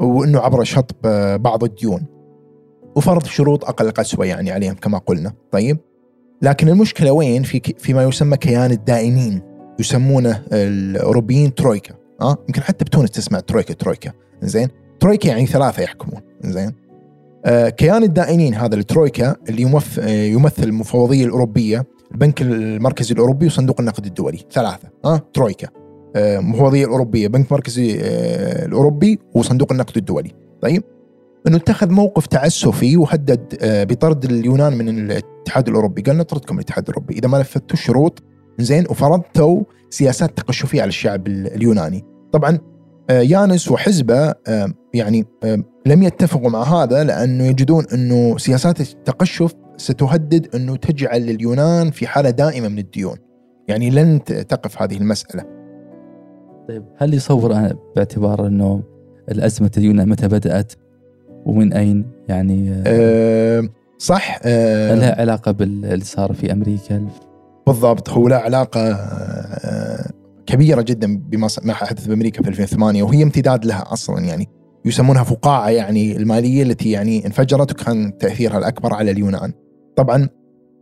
وإنه 0.00 0.40
عبر 0.40 0.64
شطب 0.64 0.96
آه، 1.04 1.36
بعض 1.36 1.64
الديون. 1.64 2.06
وفرض 2.96 3.24
شروط 3.24 3.64
أقل 3.64 3.90
قسوة 3.90 4.26
يعني 4.26 4.50
عليهم 4.50 4.74
كما 4.74 4.98
قلنا. 4.98 5.32
طيب؟ 5.52 5.78
لكن 6.42 6.68
المشكلة 6.68 7.12
وين؟ 7.12 7.42
في 7.42 7.74
فيما 7.78 8.04
يسمى 8.04 8.36
كيان 8.36 8.70
الدائنين. 8.70 9.42
يسمونه 9.80 10.42
الأوروبيين 10.52 11.54
ترويكا. 11.54 11.94
آه؟ 12.20 12.36
يمكن 12.48 12.62
حتى 12.62 12.84
بتونس 12.84 13.10
تسمع 13.10 13.40
ترويكا 13.40 13.74
ترويكا. 13.74 14.12
زين 14.42 14.68
ترويكا 15.00 15.28
يعني 15.28 15.46
ثلاثة 15.46 15.82
يحكمون. 15.82 16.20
زين. 16.44 16.72
آه 17.44 17.68
كيان 17.68 18.02
الدائنين 18.02 18.54
هذا 18.54 18.74
الترويكا 18.74 19.36
اللي 19.48 19.62
يمثل 19.62 20.02
آه 20.02 20.08
يمثل 20.08 20.62
المفوضية 20.62 21.24
الأوروبية 21.24 21.84
البنك 22.12 22.42
المركزي 22.42 23.14
الأوروبي 23.14 23.46
وصندوق 23.46 23.80
النقد 23.80 24.06
الدولي. 24.06 24.38
ثلاثة 24.52 24.88
آه 25.04 25.20
ترويكا. 25.34 25.68
آه 26.16 26.38
المفوضيه 26.38 26.84
الأوروبية 26.84 27.28
بنك 27.28 27.52
مركزي 27.52 27.98
آه 28.00 28.66
الأوروبي 28.66 29.18
وصندوق 29.34 29.72
النقد 29.72 29.96
الدولي. 29.96 30.30
طيب؟ 30.62 30.82
إنه 31.46 31.56
اتخذ 31.56 31.90
موقف 31.90 32.26
تعسفي 32.26 32.96
وهدد 32.96 33.58
آه 33.60 33.84
بطرد 33.84 34.24
اليونان 34.24 34.78
من 34.78 34.88
الاتحاد 34.88 35.68
الأوروبي. 35.68 36.02
قال 36.02 36.16
نطردكم 36.16 36.54
من 36.54 36.60
الاتحاد 36.60 36.88
الأوروبي. 36.88 37.14
إذا 37.14 37.28
ما 37.28 37.38
نفذتوا 37.38 37.72
الشروط 37.72 38.22
زين 38.58 38.84
وفرضتوا 38.90 39.62
سياسات 39.90 40.36
تقشفية 40.38 40.80
على 40.82 40.88
الشعب 40.88 41.26
ال- 41.26 41.54
اليوناني. 41.54 42.04
طبعا 42.32 42.58
آه، 43.10 43.20
يانس 43.20 43.70
وحزبة 43.70 44.34
آه، 44.46 44.72
يعني 44.94 45.24
آه، 45.44 45.62
لم 45.86 46.02
يتفقوا 46.02 46.50
مع 46.50 46.62
هذا 46.62 47.04
لأنه 47.04 47.44
يجدون 47.44 47.84
أنه 47.94 48.38
سياسات 48.38 48.80
التقشف 48.80 49.54
ستهدد 49.76 50.54
أنه 50.54 50.76
تجعل 50.76 51.22
اليونان 51.30 51.90
في 51.90 52.06
حالة 52.06 52.30
دائمة 52.30 52.68
من 52.68 52.78
الديون. 52.78 53.16
يعني 53.68 53.90
لن 53.90 54.24
تقف 54.24 54.82
هذه 54.82 54.96
المسألة. 54.96 55.44
طيب 56.68 56.84
هل 56.96 57.14
يصور 57.14 57.52
أنا 57.52 57.76
باعتبار 57.96 58.46
أنه 58.46 58.82
الأزمة 59.30 59.70
اليونان 59.76 60.08
متى 60.08 60.28
بدأت؟ 60.28 60.72
ومن 61.46 61.72
أين؟ 61.72 62.10
يعني 62.28 62.70
آه، 62.72 62.82
آه، 62.86 63.68
صح 63.98 64.40
هل 64.44 65.00
لها 65.00 65.20
علاقة 65.20 65.52
باللي 65.52 66.04
صار 66.04 66.32
في 66.32 66.52
أمريكا؟ 66.52 67.06
بالضبط 67.66 68.10
هو 68.10 68.28
له 68.28 68.36
علاقة 68.36 68.92
آه، 68.92 70.10
كبيرة 70.46 70.82
جدا 70.82 71.18
بما 71.18 71.48
ما 71.62 71.74
حدث 71.74 72.06
بأمريكا 72.06 72.42
في 72.42 72.48
2008 72.48 73.02
وهي 73.02 73.22
امتداد 73.22 73.64
لها 73.64 73.92
أصلا 73.92 74.20
يعني. 74.20 74.55
يسمونها 74.86 75.24
فقاعة 75.24 75.68
يعني 75.68 76.16
المالية 76.16 76.62
التي 76.62 76.90
يعني 76.90 77.26
انفجرت 77.26 77.72
وكان 77.72 78.18
تأثيرها 78.18 78.58
الأكبر 78.58 78.94
على 78.94 79.10
اليونان. 79.10 79.52
طبعا 79.96 80.28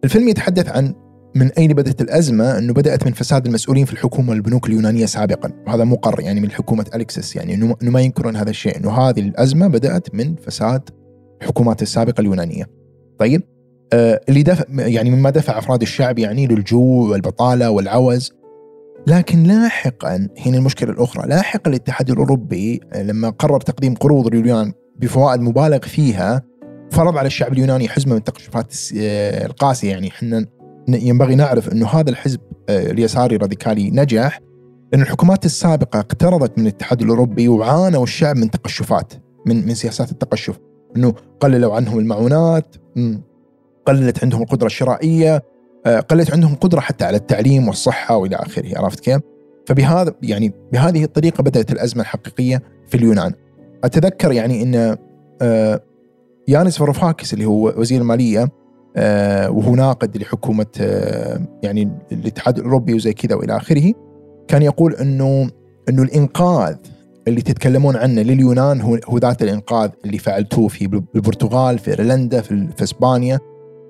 الفيلم 0.05 0.29
يتحدث 0.29 0.69
عن 0.69 0.95
من 1.37 1.51
أين 1.59 1.73
بدأت 1.73 2.01
الأزمة؟ 2.01 2.59
أنه 2.59 2.73
بدأت 2.73 3.07
من 3.07 3.13
فساد 3.13 3.47
المسؤولين 3.47 3.85
في 3.85 3.93
الحكومة 3.93 4.31
والبنوك 4.31 4.67
اليونانية 4.67 5.07
سابقا 5.07 5.53
وهذا 5.67 5.85
مقر 5.85 6.21
يعني 6.21 6.41
من 6.41 6.51
حكومة 6.51 6.87
أليكسس 6.95 7.37
يعني 7.37 7.55
أنه 7.55 7.77
ما 7.83 8.01
ينكرون 8.01 8.37
هذا 8.37 8.51
الشيء 8.51 8.77
أنه 8.77 8.93
هذه 8.93 9.21
الأزمة 9.21 9.69
بدأت 9.69 10.15
من 10.15 10.37
فساد 10.37 10.91
الحكومات 11.43 11.83
السابقة 11.83 12.21
اليونانية. 12.21 12.67
طيب 13.19 13.43
آه، 13.93 14.21
اللي 14.29 14.43
دفع 14.43 14.65
يعني 14.71 15.11
مما 15.11 15.31
دفع 15.31 15.59
أفراد 15.59 15.83
الشعب 15.83 16.19
يعني 16.19 16.47
للجوع 16.47 17.11
والبطالة 17.11 17.71
والعوز. 17.71 18.33
لكن 19.07 19.43
لاحقا 19.43 20.29
هنا 20.47 20.59
المشكلة 20.59 20.91
الأخرى 20.91 21.29
لاحقا 21.29 21.71
الاتحاد 21.71 22.11
الأوروبي 22.11 22.81
آه، 22.93 23.03
لما 23.03 23.31
قرر 23.31 23.61
تقديم 23.61 23.95
قروض 23.95 24.35
لليونان 24.35 24.73
بفوائد 24.97 25.41
مبالغ 25.41 25.79
فيها 25.79 26.43
فرض 26.91 27.17
على 27.17 27.27
الشعب 27.27 27.53
اليوناني 27.53 27.89
حزمة 27.89 28.13
من 28.13 28.19
التقشفات 28.19 28.75
آه، 28.99 29.47
القاسية 29.47 29.91
يعني 29.91 30.09
إحنا 30.09 30.47
ينبغي 30.89 31.35
نعرف 31.35 31.73
إنه 31.73 31.87
هذا 31.87 32.11
الحزب 32.11 32.41
آه، 32.69 32.91
اليساري 32.91 33.37
الراديكالي 33.37 33.91
نجح 33.91 34.41
لأن 34.93 35.03
الحكومات 35.03 35.45
السابقة 35.45 36.01
اقترضت 36.01 36.59
من 36.59 36.67
الاتحاد 36.67 37.03
الأوروبي 37.03 37.49
وعانوا 37.49 38.03
الشعب 38.03 38.37
من 38.37 38.51
تقشفات 38.51 39.13
من 39.47 39.67
من 39.67 39.75
سياسات 39.75 40.13
التقشف 40.13 40.59
إنه 40.97 41.15
قللوا 41.41 41.75
عنهم 41.75 41.99
المعونات. 41.99 42.77
قللت 43.87 44.25
عندهم 44.25 44.43
القدرة 44.43 44.67
الشرائية 44.67 45.43
آه، 45.87 46.01
قللت 46.01 46.33
عندهم 46.33 46.55
قدرة 46.55 46.81
حتى 46.81 47.05
على 47.05 47.17
التعليم 47.17 47.69
والصحة 47.69 48.17
وإلى 48.17 48.37
آخره 48.37 48.79
عرفت 48.79 49.01
كيف؟ 49.01 49.21
فبهذا 49.67 50.15
يعني 50.23 50.53
بهذه 50.73 51.05
الطريقة 51.05 51.43
بدأت 51.43 51.73
الأزمة 51.73 52.03
الحقيقية 52.03 52.63
في 52.87 52.97
اليونان. 52.97 53.33
أتذكر 53.85 54.33
يعني 54.33 54.63
إن 54.63 54.97
آه، 55.43 55.81
يانس 56.49 56.79
فاروفاكس 56.79 57.35
اللي 57.35 57.45
هو 57.45 57.75
وزير 57.77 58.01
المالية 58.01 58.49
آه، 58.97 59.51
وهو 59.51 59.75
ناقد 59.75 60.17
لحكومة 60.17 60.67
يعني 61.63 61.91
الاتحاد 62.13 62.59
الأوروبي 62.59 62.95
وزي 62.95 63.13
كذا 63.13 63.35
وإلى 63.35 63.57
آخره 63.57 63.93
كان 64.49 64.63
يقول 64.63 64.95
إنه 64.95 65.51
إنه 65.89 66.03
الإنقاذ 66.03 66.77
اللي 67.29 67.43
تتكلمون 67.43 67.97
عنه 67.97 68.23
لليونان 68.23 68.81
هو 68.81 68.99
هو 69.07 69.19
ذات 69.19 69.43
الإنقاذ 69.43 69.91
اللي 70.05 70.19
فعلتوه 70.19 70.69
في 70.69 71.03
البرتغال 71.15 71.79
في 71.79 71.91
إيرلندا 71.91 72.41
في, 72.41 72.69
في 72.77 72.83
إسبانيا 72.83 73.41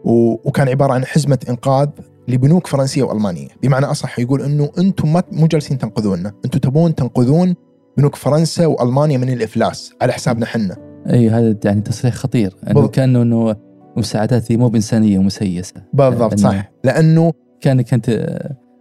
وكان 0.05 0.69
عبارة 0.69 0.93
عن 0.93 1.05
حزمة 1.05 1.39
إنقاذ 1.49 1.89
لبنوك 2.29 2.67
فرنسية 2.67 3.03
وألمانية، 3.03 3.49
بمعنى 3.63 3.87
أصح 3.87 4.19
يقول 4.19 4.43
إنه 4.43 4.71
أنتم 4.79 5.13
ما 5.13 5.23
مو 5.33 5.47
جالسين 5.47 5.79
تنقذونا، 5.79 6.33
أنتم 6.45 6.59
تبون 6.59 6.95
تنقذون 6.95 7.55
بنوك 7.97 8.17
فرنسا 8.17 8.67
وألمانيا 8.67 9.19
من 9.19 9.33
الإفلاس 9.33 9.93
على 10.03 10.13
حسابنا 10.13 10.45
إحنا. 10.45 10.77
أي 11.11 11.31
هذا 11.31 11.57
يعني 11.65 11.81
تصريح 11.81 12.15
خطير. 12.15 12.57
إنه 12.71 12.89
كأنه 12.89 13.23
إنه 13.23 13.57
مساعدات 13.97 14.43
ذي 14.43 14.57
مو 14.57 14.69
بإنسانية 14.69 15.19
ومسيسة. 15.19 15.75
بالضبط 15.93 16.39
صح. 16.39 16.73
لأنه 16.85 17.33
كأنك 17.61 17.95
أنت 17.95 18.39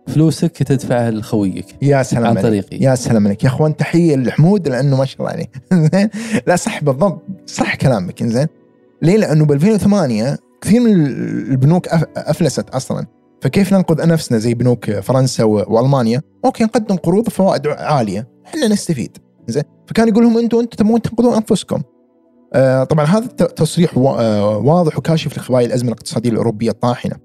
فلوسك 0.08 0.64
تدفعها 0.64 1.12
لخويك. 1.12 1.66
يا 1.82 2.04
سلام 2.04 2.26
عن 2.26 2.42
طريقي. 2.42 2.78
يا 2.78 2.96
سلام 2.96 3.28
عليك. 3.28 3.44
يا 3.44 3.50
أخوان 3.50 3.76
تحية 3.76 4.16
لحمود 4.16 4.68
لأنه 4.68 4.98
ما 4.98 5.06
شاء 5.06 5.20
الله 5.20 5.32
عليه. 5.32 5.46
زين 5.94 6.10
لا 6.48 6.56
صح 6.56 6.84
بالضبط. 6.84 7.22
صح 7.46 7.76
كلامك 7.76 8.24
زين 8.24 8.48
ليه؟ 9.02 9.18
لأنه 9.18 9.46
ب 9.46 9.52
2008 9.52 10.38
كثير 10.64 10.82
من 10.82 11.06
البنوك 11.52 11.88
أفلست 12.18 12.70
أصلا. 12.70 13.06
فكيف 13.42 13.74
ننقذ 13.74 14.02
أنفسنا 14.02 14.38
زي 14.38 14.54
بنوك 14.54 14.92
فرنسا 14.92 15.44
وألمانيا؟ 15.44 16.22
أوكي 16.46 16.64
نقدم 16.64 16.96
قروض 16.96 17.24
بفوائد 17.24 17.68
عالية. 17.68 18.28
إحنا 18.46 18.68
نستفيد. 18.68 19.18
زين. 19.48 19.64
فكان 19.88 20.08
يقول 20.08 20.24
لهم 20.24 20.38
أنتم 20.38 20.60
أنتم 20.60 20.78
تبغون 20.78 21.02
تنقذون 21.02 21.34
أنفسكم. 21.34 21.82
آه 22.54 22.84
طبعا 22.84 23.06
هذا 23.06 23.26
تصريح 23.28 23.98
آه، 23.98 24.58
واضح 24.58 24.98
وكاشف 24.98 25.38
لخبايا 25.38 25.66
الأزمة 25.66 25.88
الاقتصادية 25.88 26.30
الأوروبية 26.30 26.70
الطاحنة. 26.70 27.16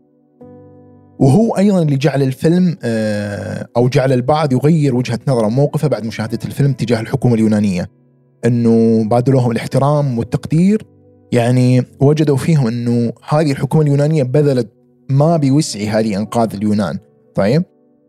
وهو 1.18 1.56
أيضا 1.56 1.82
اللي 1.82 1.96
جعل 1.96 2.22
الفيلم 2.22 2.76
آه، 2.82 3.68
أو 3.76 3.88
جعل 3.88 4.12
البعض 4.12 4.52
يغير 4.52 4.96
وجهة 4.96 5.18
نظره 5.28 5.46
وموقفه 5.46 5.88
بعد 5.88 6.06
مشاهدة 6.06 6.38
الفيلم 6.44 6.72
تجاه 6.72 7.00
الحكومة 7.00 7.34
اليونانية. 7.34 7.90
إنه 8.44 9.04
بادلوهم 9.08 9.50
الاحترام 9.50 10.18
والتقدير 10.18 10.97
يعني 11.32 11.82
وجدوا 12.00 12.36
فيهم 12.36 12.66
إنه 12.66 13.12
هذه 13.28 13.52
الحكومة 13.52 13.82
اليونانية 13.82 14.22
بذلت 14.22 14.68
ما 15.10 15.36
بوسعها 15.36 16.02
لانقاذ 16.02 16.54
اليونان. 16.54 16.98
طيب؟ 17.34 17.64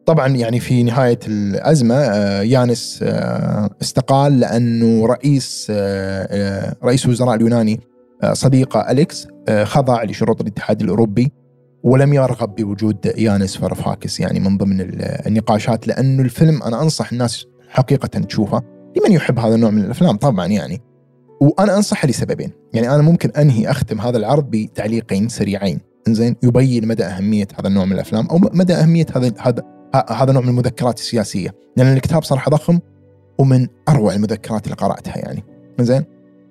طبعا 0.05 0.27
يعني 0.27 0.59
في 0.59 0.83
نهاية 0.83 1.19
الأزمة 1.27 1.95
آه، 1.95 2.41
يانس 2.41 2.99
آه، 3.03 3.69
استقال 3.81 4.39
لأنه 4.39 5.05
رئيس 5.05 5.71
رئيس 6.83 7.05
الوزراء 7.05 7.35
اليوناني 7.35 7.79
صديقه 8.33 8.91
أليكس 8.91 9.27
خضع 9.63 10.03
لشروط 10.03 10.41
الاتحاد 10.41 10.81
الأوروبي 10.81 11.31
ولم 11.83 12.13
يرغب 12.13 12.55
بوجود 12.55 13.13
يانس 13.17 13.57
فارفاكس 13.57 14.19
يعني 14.19 14.39
من 14.39 14.57
ضمن 14.57 14.81
النقاشات 15.27 15.87
لأنه 15.87 16.21
الفيلم 16.21 16.63
أنا 16.63 16.81
أنصح 16.81 17.11
الناس 17.11 17.45
حقيقة 17.69 18.07
تشوفه 18.07 18.61
لمن 18.97 19.11
يحب 19.11 19.39
هذا 19.39 19.55
النوع 19.55 19.69
من 19.69 19.81
الأفلام 19.81 20.17
طبعا 20.17 20.45
يعني. 20.45 20.81
وأنا 21.39 21.77
انصحه 21.77 22.07
لسببين. 22.07 22.51
يعني 22.73 22.95
أنا 22.95 23.01
ممكن 23.01 23.29
أنهي 23.29 23.71
أختم 23.71 24.01
هذا 24.01 24.17
العرض 24.17 24.49
بتعليقين 24.49 25.29
سريعين. 25.29 25.79
إنزين 26.07 26.35
يبين 26.43 26.87
مدى 26.87 27.03
أهمية 27.03 27.47
هذا 27.59 27.67
النوع 27.67 27.85
من 27.85 27.91
الأفلام 27.91 28.27
أو 28.27 28.37
مدى 28.37 28.73
أهمية 28.73 29.05
هذا 29.15 29.33
هذا 29.39 29.63
هذا 30.09 30.29
النوع 30.29 30.43
من 30.43 30.49
المذكرات 30.49 30.97
السياسية. 30.99 31.55
لأن 31.77 31.93
الكتاب 31.93 32.23
صراحة 32.23 32.51
ضخم 32.51 32.79
ومن 33.39 33.67
أروع 33.89 34.13
المذكرات 34.13 34.65
اللي 34.65 34.75
قرأتها 34.75 35.17
يعني. 35.17 35.43
زين 35.79 36.03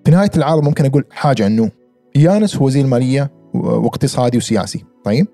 في 0.05 0.11
نهاية 0.11 0.31
العرض 0.37 0.63
ممكن 0.63 0.85
أقول 0.85 1.05
حاجة 1.11 1.47
أنه 1.47 1.71
يانس 2.17 2.57
هو 2.57 2.67
وزير 2.67 2.85
المالية 2.85 3.31
واقتصادي 3.55 4.39
وسياسي. 4.39 4.85
طيب؟ 5.05 5.27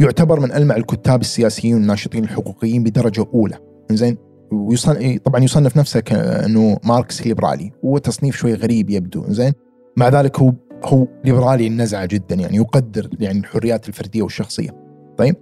يعتبر 0.00 0.40
من 0.40 0.52
ألمع 0.52 0.76
الكتاب 0.76 1.20
السياسيين 1.20 1.74
والناشطين 1.74 2.24
الحقوقيين 2.24 2.82
بدرجة 2.82 3.26
أولى. 3.34 3.58
زين 3.92 4.16
ويصن... 4.52 5.18
طبعا 5.18 5.44
يصنف 5.44 5.76
نفسه 5.76 6.00
كأنه 6.00 6.78
ماركس 6.84 7.26
ليبرالي 7.26 7.72
وتصنيف 7.82 8.36
شوي 8.36 8.54
غريب 8.54 8.90
يبدو 8.90 9.24
زين 9.28 9.52
مع 9.96 10.08
ذلك 10.08 10.38
هو 10.38 10.52
هو 10.84 11.06
ليبرالي 11.24 11.66
النزعة 11.66 12.06
جدا 12.06 12.34
يعني 12.34 12.56
يقدر 12.56 13.08
يعني 13.20 13.38
الحريات 13.38 13.88
الفردية 13.88 14.22
والشخصية. 14.22 14.70
طيب؟ 15.18 15.36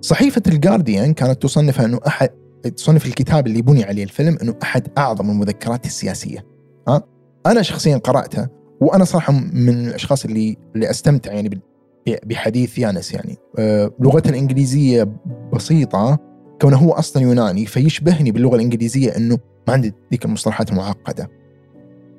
صحيفة 0.00 0.42
الجارديان 0.46 1.14
كانت 1.14 1.42
تصنفه 1.42 1.84
أنه 1.84 2.00
أحد 2.06 2.28
تصنف 2.76 3.06
الكتاب 3.06 3.46
اللي 3.46 3.62
بني 3.62 3.84
عليه 3.84 4.04
الفيلم 4.04 4.38
أنه 4.42 4.54
أحد 4.62 4.88
أعظم 4.98 5.30
المذكرات 5.30 5.86
السياسية. 5.86 6.46
ها؟ 6.88 7.02
أنا 7.46 7.62
شخصيا 7.62 7.96
قرأته 7.96 8.48
وأنا 8.80 9.04
صراحة 9.04 9.32
من 9.52 9.86
الأشخاص 9.88 10.24
اللي 10.24 10.56
اللي 10.74 10.90
أستمتع 10.90 11.32
يعني 11.32 11.60
بحديث 12.06 12.78
يانس 12.78 13.12
يعني. 13.12 13.36
آه، 13.58 13.90
لغته 14.00 14.30
الإنجليزية 14.30 15.08
بسيطة 15.52 16.18
كونه 16.60 16.76
هو 16.76 16.92
أصلا 16.92 17.22
يوناني 17.22 17.66
فيشبهني 17.66 18.30
باللغة 18.30 18.56
الإنجليزية 18.56 19.16
أنه 19.16 19.38
ما 19.68 19.74
عنده 19.74 19.94
ذيك 20.10 20.24
المصطلحات 20.24 20.70
المعقدة. 20.70 21.30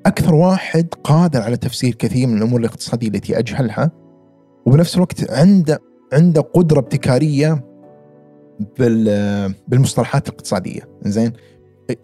أكثر 0.06 0.34
واحد 0.34 0.94
قادر 1.04 1.42
على 1.42 1.56
تفسير 1.56 1.94
كثير 1.94 2.26
من 2.26 2.36
الأمور 2.36 2.60
الاقتصادية 2.60 3.08
التي 3.08 3.38
أجهلها 3.38 3.90
وبنفس 4.66 4.96
الوقت 4.96 5.30
عنده 5.30 5.78
عنده 6.12 6.40
قدرة 6.40 6.78
ابتكارية 6.78 7.64
بالمصطلحات 9.68 10.28
الاقتصادية. 10.28 10.80
زين 11.02 11.32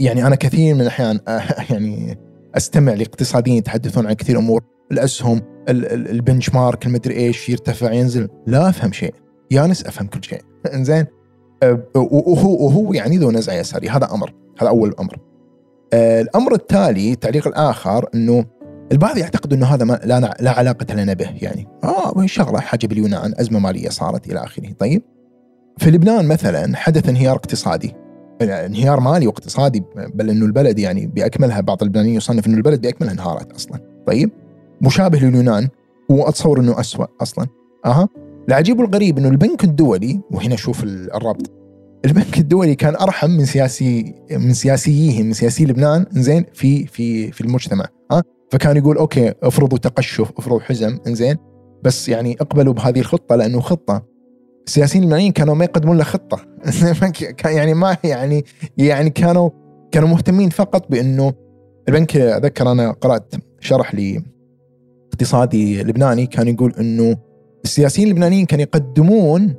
يعني 0.00 0.26
أنا 0.26 0.36
كثير 0.36 0.74
من 0.74 0.80
الأحيان 0.80 1.20
يعني 1.70 2.18
أستمع 2.54 2.94
لاقتصاديين 2.94 3.56
يتحدثون 3.56 4.06
عن 4.06 4.12
كثير 4.12 4.38
أمور. 4.38 4.64
الأسهم 4.92 5.42
البنش 5.68 6.54
مارك 6.54 6.86
المدري 6.86 7.16
إيش 7.16 7.48
يرتفع 7.48 7.92
ينزل. 7.92 8.28
لا 8.46 8.68
أفهم 8.68 8.92
شيء. 8.92 9.14
يانس 9.50 9.86
أفهم 9.86 10.06
كل 10.06 10.24
شيء. 10.24 10.40
أه، 10.66 11.06
وهو 11.94 12.66
وهو 12.66 12.92
يعني 12.92 13.18
ذو 13.18 13.30
نزعة 13.30 13.54
يساري. 13.54 13.88
هذا 13.88 14.08
أمر. 14.14 14.34
هذا 14.58 14.68
أول 14.68 14.94
أمر. 15.00 15.18
أه، 15.92 16.20
الأمر 16.20 16.54
التالي 16.54 17.12
التعليق 17.12 17.46
الآخر 17.46 18.08
إنه 18.14 18.44
البعض 18.92 19.18
يعتقد 19.18 19.52
إنه 19.52 19.66
هذا 19.66 19.84
ما 19.84 20.00
لا 20.04 20.36
لا 20.40 20.50
علاقة 20.50 20.94
لنا 20.94 21.12
به. 21.12 21.30
يعني 21.42 21.68
آه 21.84 22.26
شغلة 22.26 22.60
حاجة 22.60 22.86
باليونان 22.86 23.34
أزمة 23.38 23.58
مالية 23.58 23.88
صارت 23.88 24.26
إلى 24.26 24.44
آخره. 24.44 24.72
طيب 24.78 25.02
في 25.78 25.90
لبنان 25.90 26.28
مثلا 26.28 26.76
حدث 26.76 27.08
انهيار 27.08 27.36
اقتصادي. 27.36 27.94
انهيار 28.42 29.00
مالي 29.00 29.26
واقتصادي 29.26 29.84
بل 30.14 30.30
إنه 30.30 30.46
البلد 30.46 30.78
يعني 30.78 31.06
بأكملها 31.06 31.60
بعض 31.60 31.82
اللبنانيين 31.82 32.16
يصنف 32.16 32.46
إنه 32.46 32.56
البلد 32.56 32.80
بأكملها 32.80 33.12
انهارت 33.12 33.52
أصلا. 33.52 33.80
طيب 34.06 34.30
مشابه 34.80 35.18
لليونان. 35.18 35.68
وأتصور 36.10 36.60
إنه 36.60 36.80
اسوء 36.80 37.06
أصلا. 37.22 37.46
أها؟ 37.86 38.08
العجيب 38.48 38.78
والغريب 38.78 39.18
إنه 39.18 39.28
البنك 39.28 39.64
الدولي 39.64 40.20
وهنا 40.30 40.56
شوف 40.56 40.84
الربط 40.84 41.50
البنك 42.04 42.38
الدولي 42.38 42.74
كان 42.74 42.96
أرحم 42.96 43.30
من 43.30 43.44
سياسي 43.44 44.14
من 44.30 44.52
سياسييه 44.52 45.22
من 45.22 45.32
سياسي 45.32 45.64
لبنان 45.64 46.06
زين 46.10 46.44
في 46.52 46.86
في 46.86 47.32
في 47.32 47.40
المجتمع 47.40 47.84
ها؟ 48.12 48.22
فكان 48.50 48.76
يقول 48.76 48.96
okay 48.96 49.34
افرضوا 49.42 49.78
تقشف 49.78 50.32
افرضوا 50.38 50.60
حزم 50.60 50.98
زين 51.06 51.36
بس 51.84 52.08
يعني 52.08 52.36
اقبلوا 52.40 52.72
بهذه 52.72 53.00
الخطة 53.00 53.36
لأنه 53.36 53.60
خطة. 53.60 54.06
السياسيين 54.66 55.04
اللبنانيين 55.04 55.32
كانوا 55.32 55.54
ما 55.54 55.64
يقدمون 55.64 55.96
له 55.98 56.04
خطة. 56.04 56.40
يعني 57.44 57.74
ما 57.74 57.96
يعني 58.04 58.44
يعني 58.78 59.10
كانوا 59.10 59.50
كانوا 59.92 60.08
مهتمين 60.08 60.50
فقط 60.50 60.90
بإنه 60.90 61.32
البنك 61.88 62.16
اتذكر 62.16 62.72
أنا 62.72 62.90
قرأت 62.92 63.34
شرح 63.60 63.94
لي 63.94 64.22
اقتصادي 65.12 65.82
لبناني 65.82 66.26
كان 66.26 66.48
يقول 66.48 66.74
إنه 66.80 67.16
السياسيين 67.64 68.08
اللبنانيين 68.08 68.46
كانوا 68.46 68.62
يقدمون 68.62 69.54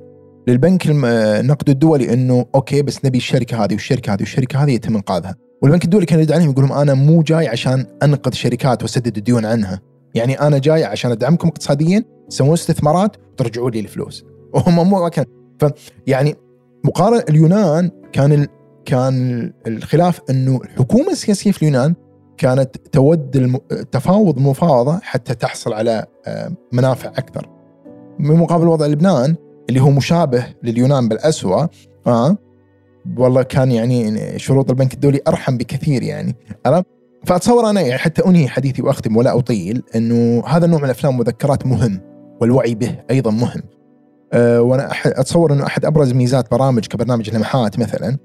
للبنك 0.48 0.82
النقد 0.88 1.70
الدولي 1.70 2.14
إنه 2.14 2.46
okay 2.56 2.82
بس 2.82 3.06
نبي 3.06 3.18
الشركة 3.18 3.64
هذه 3.64 3.74
والشركة 3.74 4.14
هذه 4.14 4.20
والشركة 4.20 4.64
هذه 4.64 4.72
يتم 4.72 4.96
إنقاذها. 4.96 5.36
والبنك 5.62 5.86
الدولي 5.86 6.06
كان 6.06 6.20
يرد 6.20 6.32
عليهم 6.32 6.50
يقول 6.50 6.66
لهم 6.66 6.74
أنا 6.78 6.94
مو 6.94 7.22
جاي 7.22 7.48
عشان 7.48 7.86
أنقذ 8.04 8.32
شركات 8.32 8.84
وأسدد 8.84 9.18
الديون 9.18 9.46
عنها. 9.46 9.82
يعني 10.16 10.40
أنا 10.40 10.58
جاي 10.58 10.84
عشان 10.84 11.12
أدعمكم 11.12 11.48
اقتصاديا 11.48 12.04
تسوون 12.30 12.54
استثمارات 12.54 13.16
وترجعوا 13.32 13.70
لي 13.70 13.80
الفلوس. 13.80 14.26
وهم 14.54 14.90
مو 14.90 15.10
كان. 15.10 15.26
فيعني 15.60 16.36
مقارنة 16.84 17.24
اليونان 17.30 17.92
كان 18.14 18.32
ال... 18.32 18.48
كان 18.86 19.54
الخلاف 19.68 20.22
إنه 20.30 20.60
الحكومة 20.64 21.12
السياسية 21.12 21.52
في 21.52 21.62
اليونان 21.62 21.96
كانت 22.38 22.78
تود 22.92 23.36
التفاوض 23.72 24.40
مفاوضة 24.40 25.00
حتى 25.04 25.36
تحصل 25.36 25.74
على 25.74 26.06
آه، 26.28 26.52
منافع 26.72 27.10
أكثر. 27.10 27.55
بمقابل 28.20 28.68
وضع 28.68 28.86
لبنان 28.86 29.36
اللي 29.70 29.80
هو 29.80 29.90
مشابه 29.90 30.46
لليونان 30.64 31.10
بالأسوأ 31.10 31.68
آه 32.08 32.38
والله 33.18 33.44
كان 33.44 33.72
يعني 33.72 34.40
شروط 34.40 34.70
البنك 34.70 34.94
الدولي 34.94 35.20
أرحم 35.28 35.58
بكثير 35.58 36.04
يعني 36.04 36.36
عرفت؟ 36.66 36.86
فأتصور 37.26 37.70
أنا 37.70 37.82
يعني 37.82 37.98
حتى 37.98 38.26
أنهي 38.26 38.48
حديثي 38.48 38.82
وأختم 38.82 39.18
ولا 39.18 39.38
أطيل 39.38 39.84
إنه 39.96 40.44
هذا 40.48 40.66
النوع 40.66 40.80
من 40.80 40.86
الأفلام 40.86 41.14
والمذكرات 41.14 41.66
مهم 41.66 42.02
والوعي 42.42 42.76
به 42.76 42.96
أيضا 43.12 43.32
مهم. 43.32 43.62
أه 44.34 44.62
وأنا 44.62 44.90
أح- 44.90 45.06
أتصور 45.20 45.54
إنه 45.54 45.66
أحد 45.66 45.86
أبرز 45.86 46.14
ميزات 46.14 46.52
برامج 46.52 46.88
كبرنامج 46.88 47.36
لمحات 47.36 47.80
مثلا 47.80 48.18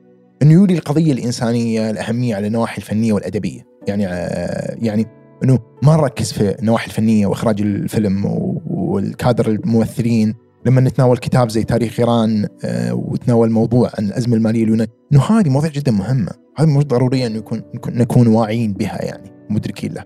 إنه 0.42 0.53
يولي 0.53 0.74
القضية 0.74 1.12
الإنسانية 1.12 1.90
الأهمية 1.90 2.35
على 2.37 2.46
النواحي 2.46 2.79
الفنية 2.79 3.12
والأدبية، 3.12 3.66
يعني 3.88 4.07
آه 4.09 4.76
يعني 4.79 5.07
إنه 5.44 5.59
ما 5.83 5.96
نركز 5.96 6.33
في 6.33 6.59
النواحي 6.59 6.87
الفنية 6.87 7.26
وإخراج 7.26 7.61
الفيلم 7.61 8.24
والكادر 8.66 9.48
الممثلين 9.48 10.35
لما 10.66 10.81
نتناول 10.81 11.18
كتاب 11.18 11.48
زي 11.48 11.64
تاريخ 11.64 12.00
إيران 12.00 12.46
آه، 12.64 12.94
وتناول 12.94 13.50
موضوع 13.50 13.90
عن 13.98 14.05
الأزمة 14.05 14.37
المالية 14.37 14.64
اليونانيه، 14.64 14.92
إنه 15.12 15.22
هذه 15.22 15.48
مواضيع 15.48 15.70
جدا 15.70 15.92
مهمه، 15.92 16.31
هذه 16.57 16.66
مش 16.68 16.85
ضرورية 16.85 17.26
إنه 17.26 17.37
يكون 17.37 17.62
نكون, 17.88 18.26
واعيين 18.26 18.72
بها 18.72 19.05
يعني 19.05 19.31
مدركين 19.50 19.92
له. 19.92 20.05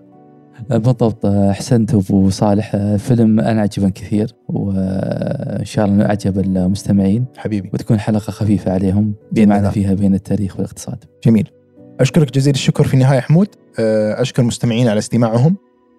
بالضبط 0.70 1.27
أحسنت 1.27 1.94
أبو 1.94 2.31
صالح 2.31 2.77
فيلم 2.97 3.40
أنا 3.40 3.61
عجبني 3.61 3.90
كثير 3.90 4.35
وإن 4.49 5.64
شاء 5.64 5.85
الله 5.85 5.97
انه 5.97 6.07
اعجب 6.07 6.38
المستمعين 6.38 7.25
حبيبي 7.37 7.70
وتكون 7.75 8.01
حلقة 8.01 8.31
خفيفة 8.31 8.73
عليهم 8.73 9.14
بمعنى. 9.33 9.70
فيها 9.70 9.94
بين 9.94 10.14
التاريخ 10.14 10.57
والاقتصاد. 10.57 11.05
جميل. 11.25 11.51
أشكرك 12.01 12.33
جزيل 12.33 12.55
الشكر 12.55 12.85
في 12.85 12.95
النهايه 12.95 13.21
حمود، 13.21 13.49
آه، 13.79 14.23
أشكر 14.23 14.43
مستمعين 14.43 14.89
على 14.89 14.99
استماعهم. 14.99 15.57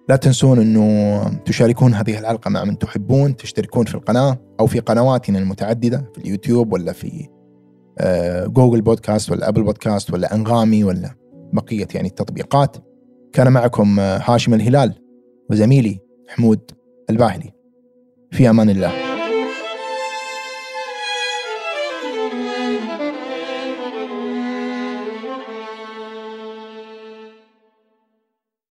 لا 0.08 0.16
تنسون 0.16 0.58
أنه 0.58 1.28
تشاركون 1.44 1.94
هذه 1.94 2.18
الحلقة 2.18 2.48
مع 2.48 2.64
من 2.64 2.78
تحبون، 2.78 3.36
تشتركون 3.36 3.86
في 3.86 3.94
القناة 3.94 4.38
أو 4.60 4.66
في 4.66 4.80
قنواتنا 4.80 5.38
المتعددة 5.38 6.10
في 6.14 6.20
اليوتيوب 6.20 6.72
ولا 6.72 6.92
في 6.92 7.28
آه، 7.98 8.46
جوجل 8.46 8.80
بودكاست 8.80 9.30
ولا 9.30 9.48
أبل 9.48 9.62
بودكاست 9.62 10.10
ولا 10.10 10.34
أنغامي 10.34 10.84
ولا 10.84 11.14
بقية 11.52 11.88
يعني 11.94 12.08
التطبيقات. 12.08 12.76
كان 13.32 13.52
معكم 13.52 14.00
آه، 14.00 14.20
هاشم 14.24 14.54
الهلال 14.54 14.94
وزميلي 15.50 16.00
حمود 16.28 16.60
الباهلي. 17.10 17.52
في 18.30 18.50
أمان 18.50 18.70
الله. 18.70 19.05